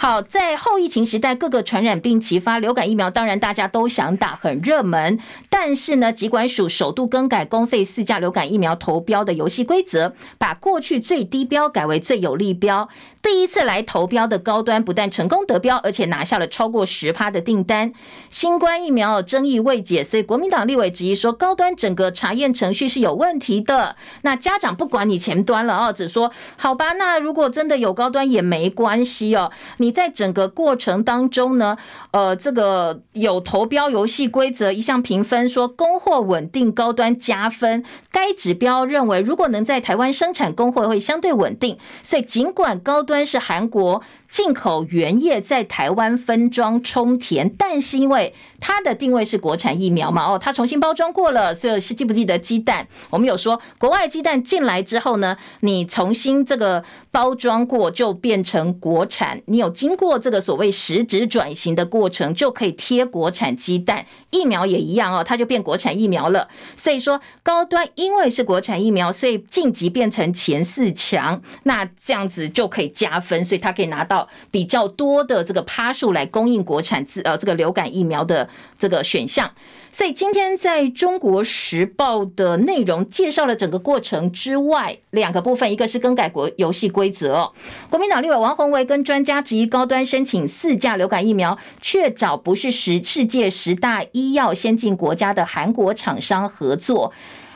[0.03, 5.18] 好，在后疫情时代，各个传染病齐发，流感疫苗当然大家都想打，很热门。
[5.51, 12.88] 但是呢，疾管署首度更改公费四价流感疫苗投标的游戏规则，把过去最低标改为最有利标。
[13.22, 17.92] 第一次来投标的高端不但成功得标，而且拿下了超过十趴的订单。
[18.30, 23.96] 新冠疫苗争议未解，所以国民党立委质疑说，高端整个查验程序是有问题的。
[24.22, 29.89] 那家长不管你前端了哦，只说好吧，那如果真的有高端也没关系哦，你。
[29.91, 31.76] 在整个过程当中呢，
[32.11, 37.84] 呃，这个有投标游戏规则一项评分说，供货稳定高端加分。
[38.11, 41.78] 该指标认为，如果能在台湾生产供货会相对稳定。
[42.03, 44.03] 所以尽管高端是韩国。
[44.30, 52.86] 进口原液在台湾分装充填，但是因为它的定位是国产疫苗嘛，哦，它重新包装过了，所以是记不记得鸡蛋？
[53.10, 64.06] 我们有说，国外鸡蛋进来之后呢，你重新这个包装过就变成国产，你有经过这个所谓实质转型的过程，就可以贴国产鸡蛋。
[64.30, 66.46] 疫苗也一样哦，它就变国产疫苗了。
[66.76, 74.19] 所以说高端因为是国产疫苗，所以晋级变成前四强，那这样子就可以加分，所以它可以拿到。
[74.50, 78.48] 比较多的这个趴数来供应国产自呃这个流感疫苗的
[78.78, 79.50] 这个选项，
[79.92, 87.52] 所以今天在中国时报的内容介绍了整个过程之外，两个部分，一个是更改国游戏规则，
[87.88, 97.12] 国民党立委王鸿薇跟专家质疑高端申请四价流感疫苗，却找不是十世界十大医药先进国家的韩国厂商合作。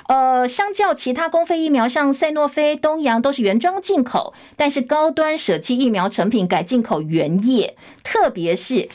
[0.07, 8.89] 呃，相较其他公费疫苗，像赛诺菲、东阳都是原装进口，但是高端舍弃疫苗成品改进口原液，特别是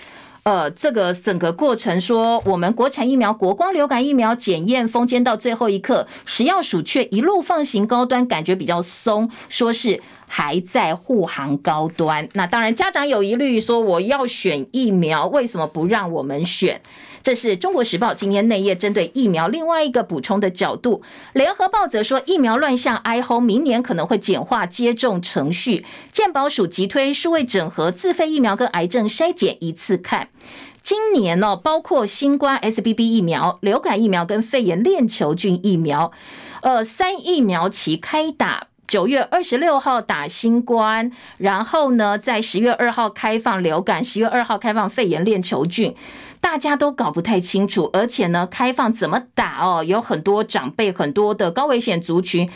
[0.43, 10.01] 呃，这个整个过程说，我们国产疫苗国光流感疫苗检验封缄到最后一刻，食药署却一路放行高端，感觉比较松，说是
[10.31, 12.29] 还在护航高端。
[12.33, 16.79] 那当然，家长有疑虑，说我要选疫苗，为什么不让我们选？
[17.21, 21.01] 这是中国时报今天内页针对疫苗另外一个补充的角度。
[21.33, 25.83] 联合报则说，疫苗乱象哀轰，明年可能会简化接种程序。
[26.13, 30.29] 健保署急推数位整合自费疫苗跟癌症筛检一次看。
[30.81, 36.11] 今年呢，包括新冠 SBB 疫苗、流感疫苗跟肺炎链球菌疫苗，
[36.61, 38.67] 呃，三疫苗期开打。
[38.89, 45.95] 九月二十六号打新冠，然后呢，在十月二号开放流感，十月二号开放肺炎链球菌。
[46.41, 49.83] 大家都搞不太清楚，而且呢，开放怎么打哦？
[49.83, 52.49] 有很多长辈，很多的高危险族群。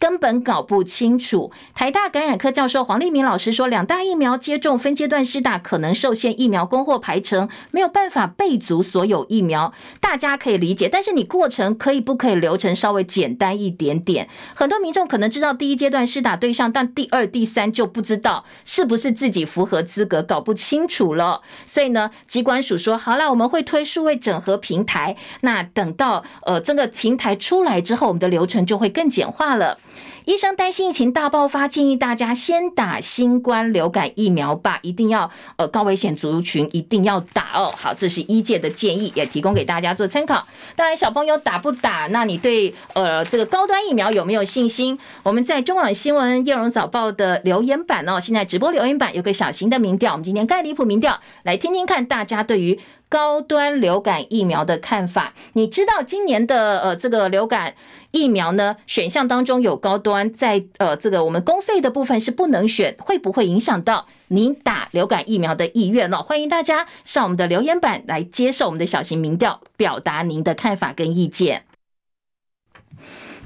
[0.00, 1.52] 根本搞不清楚。
[1.74, 9.74] 台大感染科教授黄立民老师说，两大疫苗接种分阶段施打可能受限疫苗供货排程，没有办法备足所有疫苗。
[10.00, 14.26] 大家可以理解，但是你过程可以不可以流程稍微简单一点点？
[14.54, 21.42] 很多民众可能知道第一阶段施打对象，但第二、第三就不知道是不是自己符合资格，搞不清楚了。
[21.66, 25.14] 所以呢，机关署说好了，我们会推数位整合平台。
[25.42, 29.78] 那等到呃这个平台出来之后，我们的流程就会更简化了。
[30.24, 37.72] 医生担心疫情大爆发，建议大家先打新冠流感疫苗吧，一定要呃高危险族群一定要打哦。
[37.76, 40.46] 好，这是医界的建议，也提供给大家做参考。
[40.76, 44.98] 当然，小朋友打不打，那你对呃这个高端疫苗有没有信心？
[45.22, 52.78] 我们在中广新闻夜荣早报的留言板哦，现在直播留言板有个小型的民调，我们今天盖离谱民调，来听听看大家对于。
[53.10, 57.74] 高端流感疫苗的看法，你知道今年的呃这个流感
[58.12, 66.22] 疫苗呢选项当中有高端，在呃这个我们公费的部分是不能选，会不会影响到您打流感疫苗的意愿呢？
[66.22, 71.64] 欢迎大家上我们的留言板来接受我们的小型民调，表达您的看法跟意见。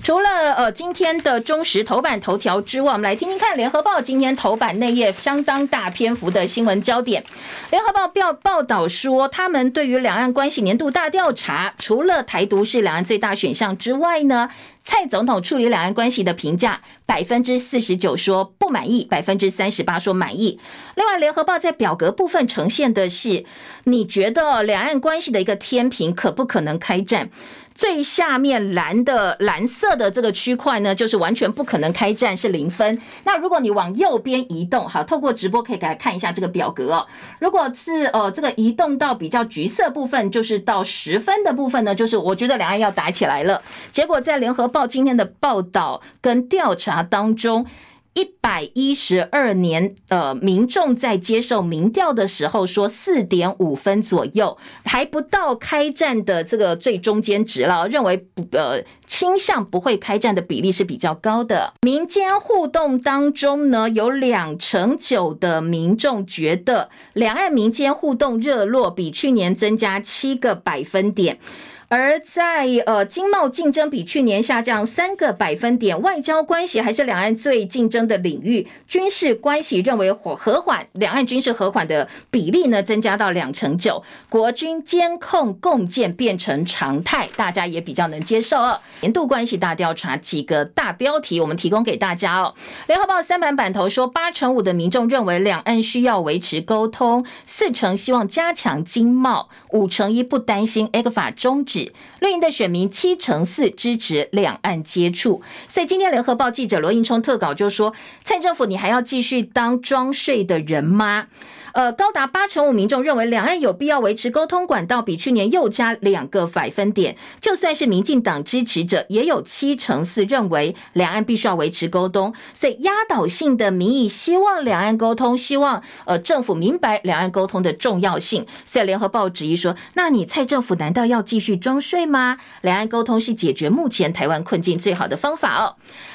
[0.05, 7.25] 除了呃今天的中时头版头条之外，我们来听听看联合报今天头版内页相当大篇幅的新闻焦点。
[7.71, 14.51] 联合报报报道说，他们对于两岸关系年度大调查，除了台独是两岸最大选项之外呢，
[14.85, 20.61] 蔡总统处理两岸关系的评价，百分之四十九说不满意，百分之三十八说满意。
[20.97, 23.47] 另外，联合报在表格部分呈现的是，
[23.85, 27.31] 你觉得两岸关系的一个天平可不可能开战？
[27.75, 33.01] 最下面蓝的蓝色的这个区块呢，就是完全不可能开战，是零分。
[33.25, 37.07] 那如果你往右边移动，好，透过直播可以给大家看一下这个表格哦。
[37.41, 43.61] 如果是呃这个移动到比较橘色部分，就是到十分的部分呢，就是我觉得两岸要打起来了。
[43.91, 47.67] 结果在联合报今天的报道跟调查当中。
[48.15, 57.89] 一百一十二年，呃，民众在接受民调的时候说四点五分左右，还不到开战的这个最中间值了。
[57.89, 61.75] 认为不，呃，倾向不会开战的比例是比较高的。
[61.83, 71.41] 民间互动当中呢，有两成九的民众觉得两岸民间互动热络，比去年增加七个百分点。
[71.89, 88.81] 而在呃，经贸竞争比去年下降三个百分点，外交关系还是两岸最竞争的领域，军事关系认为和和缓，两岸军事和缓的比例呢增加到两成九，国军监控共建变成常态，大家也比较能接受哦。
[89.01, 92.55] 年度关系大调查几个大标题，我们提供给大家哦。
[92.87, 101.74] 联合报三版版头说，八成五的民众认为两岸需要维持沟通，四成希望加强经贸，五成一不担心 ECFA 终止。
[102.21, 107.95] 绿营的选民七成四支持两岸接触，所以今天联合报记者罗应聪特稿就说
[108.25, 111.27] ：“蔡政府，你还要继续当装睡的人吗？”
[111.75, 117.17] 呃，高达八成五民众认为两岸有必要维持沟通管道，比去年又加两个百分点。
[117.41, 122.33] 就算是民进党支持者，也有七成四认为两岸必须要维持沟通。
[122.55, 128.47] 所以压倒性的民意希望两岸沟通，希望呃政府明白两岸沟通的重要性。
[128.65, 132.39] 所以联合报质疑说：“那你蔡政府难道要继续装睡吗？
[132.63, 135.75] 两岸沟通是解决目前台湾困境最好的方法哦。”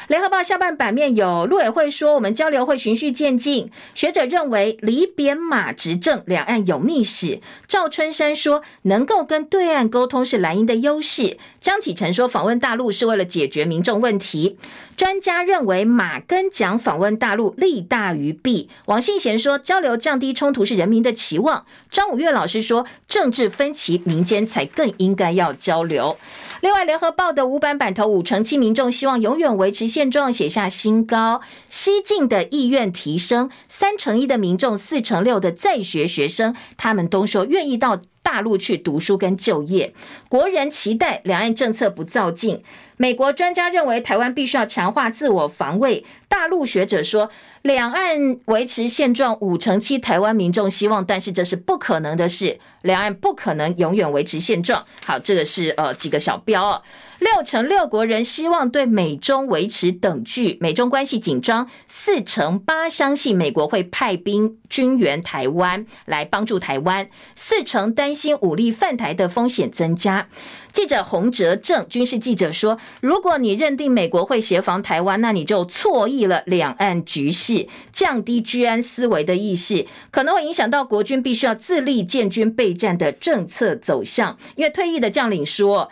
[0.09, 3.69] 联合报下半版面有陆委会说，我们交流会循序渐进。
[3.93, 7.41] 学者认为李扁马执政，两岸有密使。
[7.67, 11.37] 赵春山说，能够跟对岸沟通是蓝营的优势。
[11.61, 14.57] 张启臣说，访问大陆是为了解决民众问题。
[14.97, 18.67] 专家认为马跟蒋访问大陆利大于弊。
[18.85, 21.67] 王信贤说，交流降低冲突是人民的期望。
[21.91, 26.17] 张五岳老师说，政治分歧，民间才更应该要交流。
[26.61, 31.41] 另外，联合报的五版版头，五成七民众希望永远维持现状，写下新高。
[31.69, 39.91] 西进的意愿提升，三成一的民众，四成六的在学学生，他们都说愿意到大陆去读书跟就业。
[40.27, 42.61] 国人期待两岸政策不造进。
[42.95, 46.05] 美国专家认为，台湾必须要强化自我防卫。
[46.27, 47.31] 大陆学者说，
[47.63, 52.59] 两岸维持现状，五成七台湾民众希望，但是这是不可能的事。
[52.83, 54.85] 两岸不可能永远维持现状。
[55.03, 56.83] 好，这个是呃几个小标哦。
[57.19, 61.69] 六成六国人希望对美中维持等距，美中关系紧张。
[61.89, 67.09] 四成八相信美国会派兵军援台湾来帮助台湾。
[67.35, 70.29] 四成担心武力犯台的风险增加。
[70.71, 85.89] 记者洪哲正，军事记者说：“如果你认定美国会协防台湾，那你就错意了两岸局势，降低居安思危的意识，可能会影响到国军必须要自立建军备战的政策走向。”因为退役的将领说。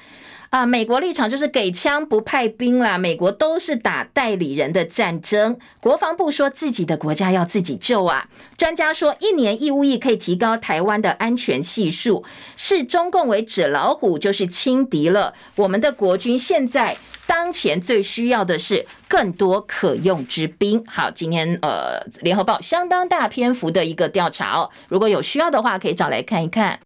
[0.50, 5.58] 啊，美国立场就是给枪不派兵啦，美国都是打代理人的战争。
[5.82, 8.30] 国防部说自己的国家要自己救啊。
[8.58, 12.24] 专家说，一年义务役可以提高台湾的安全系数，
[12.56, 15.34] 视中共为纸老虎就是轻敌了。
[15.58, 20.82] 我们的国军现在当前最需要的是更多可用之兵。
[20.88, 26.80] 好，今天呃，联合报相当大篇幅的一个调查哦，如果有需要的话，可以找来看一看。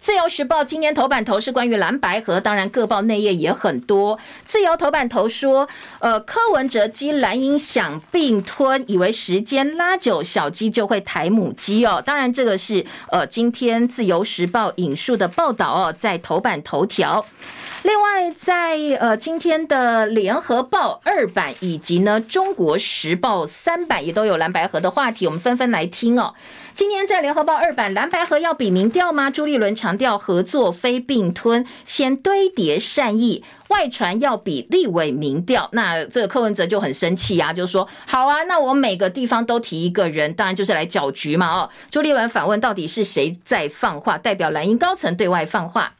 [0.00, 4.18] 自由时报今年头版头是关于蓝白河，当然各报内页也很多。
[4.44, 12.02] 自由头版头说，呃，柯文哲鸡蓝营想并吞，以为时间拉久，小鸡就会抬母鸡哦。
[12.04, 17.26] 当然，这个是呃今天自由时报引述的报道哦，在头版头条。
[17.82, 26.34] 另外在，呃今天的联合报二版以及呢中国时报三版也都有蓝白河的话题，我们纷纷来听哦。
[26.74, 29.30] 今天在联合报二版，蓝白合要比民调吗？
[29.30, 33.44] 朱立伦强调合作非并吞，先堆叠善意。
[33.68, 41.48] 外传要比立委民调，那这个柯文哲就很生气啊，就说好啊，那我每个地方都提一个人，当然就是来搅局嘛。
[41.50, 44.18] 哦，朱立伦反问，到底是谁在放话？
[44.18, 45.92] 代表蓝营高层对外放话。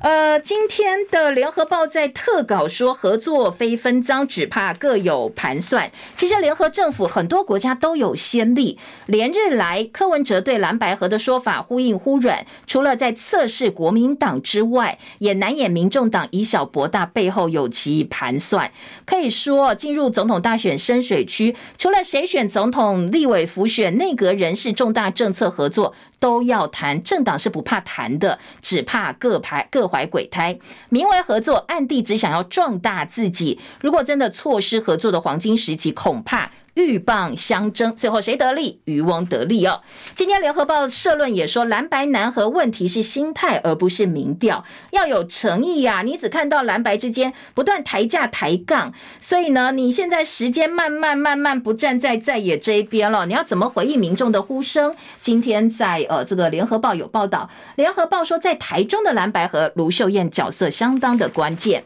[0.00, 5.92] 呃，今天的联合报在特稿说，合作非分赃，只怕各有盘算。
[6.16, 18.72] 其实联合政府很多国家都有先例，连日来柯文哲对蓝白合的说法忽硬忽软，除了在测试国民党之外，也难掩民众党以小博大，背后有其盘算。
[19.04, 25.94] 可以说，进入总统大选深水区，除了谁选总统、立委辅选、内阁人事、重大政策合作。
[26.20, 30.56] 都要谈，政党是不怕谈的，只怕各排各怀鬼胎，
[30.88, 33.58] 名为合作，暗地只想要壮大自己。
[33.80, 36.52] 如果真的错失合作的黄金时期，恐怕。
[36.74, 38.80] 鹬蚌相争，最后谁得利？
[38.84, 39.80] 渔翁得利哦。
[40.14, 46.02] 今天联合报社论也说，蓝白难合问题是心态，而不是民调，要有诚意呀、啊。
[46.02, 53.26] 你只看到蓝白之间不断抬价抬杠，所以呢，你现在时间慢慢慢慢不站在在野这一边了。
[53.26, 54.94] 你要怎么回应民众的呼声？
[55.20, 61.84] 今天在呃这个联合报有报道，联合报说在台中的蓝白和，卢秀燕角色相当的关键。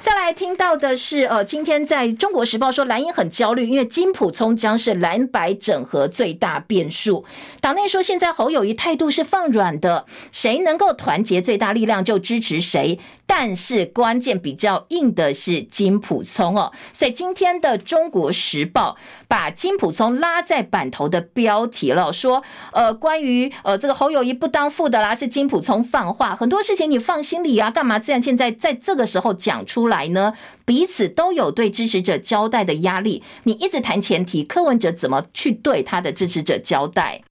[0.00, 7.24] 再来听到的是，呃，今天在中国时报说蓝营很焦虑，因为金普聪将是蓝白整合最大变数。
[7.62, 13.00] 党内说现在侯友宜态度是放软的，谁能够团结最大力量就支持谁。
[13.28, 30.34] 但是关键比较硬的是金溥聪哦，所以今天的中国时报把金溥聪拉在版头的标题了，说呃关于呃这个侯友宜不当副的啦，是金溥聪放话，很多事情你放心里啊，干嘛这样现在在这个时候讲出来呢？
[30.66, 37.22] 彼此都有对支持者交代的压力，你一直谈前提，柯文哲怎么去对他的支持者交代？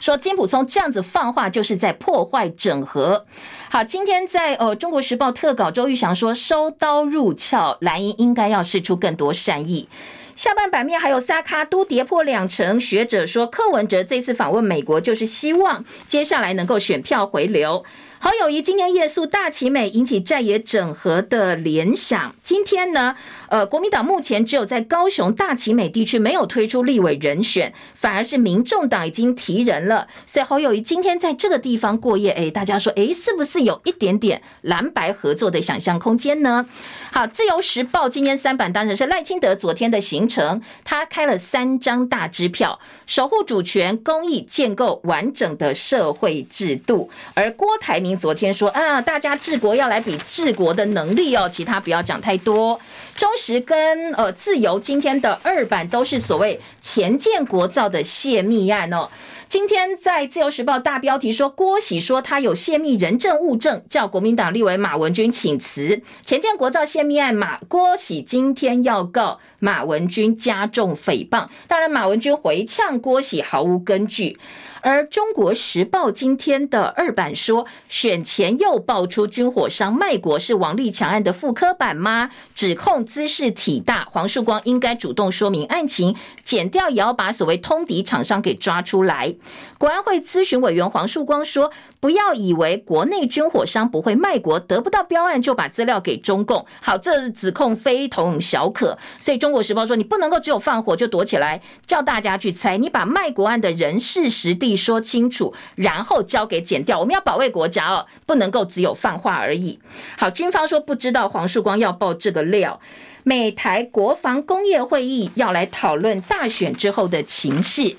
[0.00, 3.26] 说金溥聪这样子放话，就是在破坏整合。
[3.68, 9.88] 好，今天在呃《中国时报》特稿，周玉祥说收刀入鞘，蓝营应该要释出更多善意。
[10.34, 17.84] 下半版面还有萨卡都跌破两成，学者说柯文哲这次访问美国，就是希望接下来能够选票回流。
[18.22, 22.34] 侯友宜今天夜宿大奇美，引起在野整合的联想。
[22.44, 23.16] 今天呢，
[23.48, 30.06] 呃，国民党目前只有在高雄大奇美地区没有推出立委人选，反而是民众党已经提人了。
[30.26, 36.66] 所以侯友宜今天在这个地方过夜，哎，大家说，哎，是不是有一点点蓝白合作的想象空间呢？
[37.10, 42.78] 好，自由时报今天三版当然是赖清德昨天的行程，他开了三张大支票，
[43.10, 48.16] 守护主权、公益、建构完整的社会制度，而郭台铭。
[48.16, 52.80] 昨天说啊，大家治国要来比治国的能力哦，其他不要讲太多。
[53.16, 59.08] 中时跟呃自由今天的二版都是所谓前建国造的泄密案哦。
[59.50, 66.02] 今天在自由时报大标题说，郭喜说他有泄密人证物证，叫国民党立委马文君请辞。
[66.24, 74.38] 前建国造泄密案，马郭喜今天要告马文君加重诽谤，当然马文君回呛郭喜毫无根据。
[74.82, 82.30] 而中国时报今天的二版说，选前又爆出军火商卖国是王立强案的复刻版吗？
[82.54, 89.34] 指控姿势体大，黄树光应该主动说明案情，剪掉也要把所谓通敌厂商给抓出来。
[89.78, 91.70] 国安会咨询委员黄树光说，
[92.00, 96.66] 不要以为国内军火商不会卖国，得不到标案就把资料给中共。
[96.80, 104.80] 好，这指控非同小可，所以中国时报说，你不能够只有放火就躲起来，叫大家去猜，你把卖国案的人事实地。
[104.80, 106.98] 说清楚，然后交给检调。
[106.98, 109.78] 我们要保卫国家哦，不能够只有放话而已。
[110.16, 112.80] 好，军方说不知道黄树光要爆这个料。
[113.24, 117.94] 美台国防工业会议要来讨论大选之后的情势。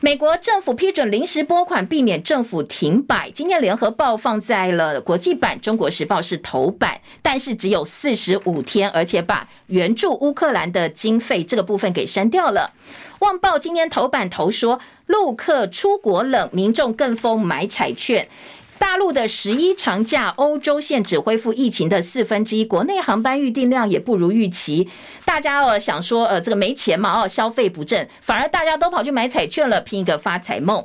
[0.00, 3.30] 美国政府批准临时拨款，避免政府停摆。
[3.30, 12.74] 今天联合报放在了国际版，中国时报是头版，但是只有四十五天，而且把援助乌克兰的经费这个部分给删掉了。
[13.26, 18.28] 《旺报》今天头版头说，陆客出国冷，民众更疯买彩券。
[18.78, 24.88] 大陆的十一长假，欧洲线只恢复疫情的四分之一，国内航班预订量也不如预期。
[25.24, 30.84] 大家哦想说，呃，这个没钱嘛，哦，消费不振，反而大家都跑去买彩券了，拼一个发财梦。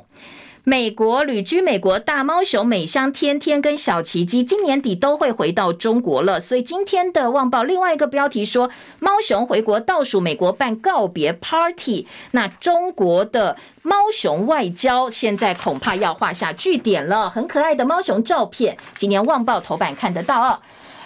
[0.64, 17.28] 美国旅居美国大猫熊美香天天跟小奇迹今年底都会回到中国了，所以今天的《旺报》另外一个标题说，猫熊回国倒数，美国办告别 party，那中国的猫熊外交现在恐怕要画下句点了。
[17.28, 20.60] 很可爱的猫熊照片，今年《旺报》头版看得到哦。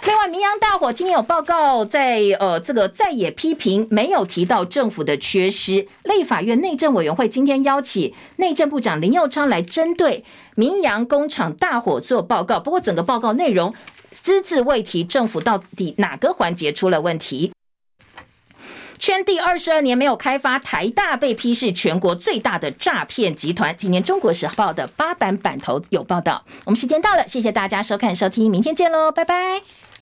[0.05, 5.87] 另外，明阳大火今天有报告在，呃这个在野批评，没有提到政府的缺失。
[6.03, 10.23] 立法院内政委员会今天邀请内政部长林佑昌来针对
[10.55, 13.73] 明阳工厂大火做报告，不过整个报告内容
[14.11, 17.51] 只字未提政府到底哪个环节出了问题。
[18.99, 23.75] 圈地二十二年没有开发，台大被批是全国最大的诈骗集团。
[23.77, 26.43] 今年《中国时报》的八版版头有报道。
[26.65, 29.86] 我们时间到了，谢谢大家收看收听，明天见喽，拜拜。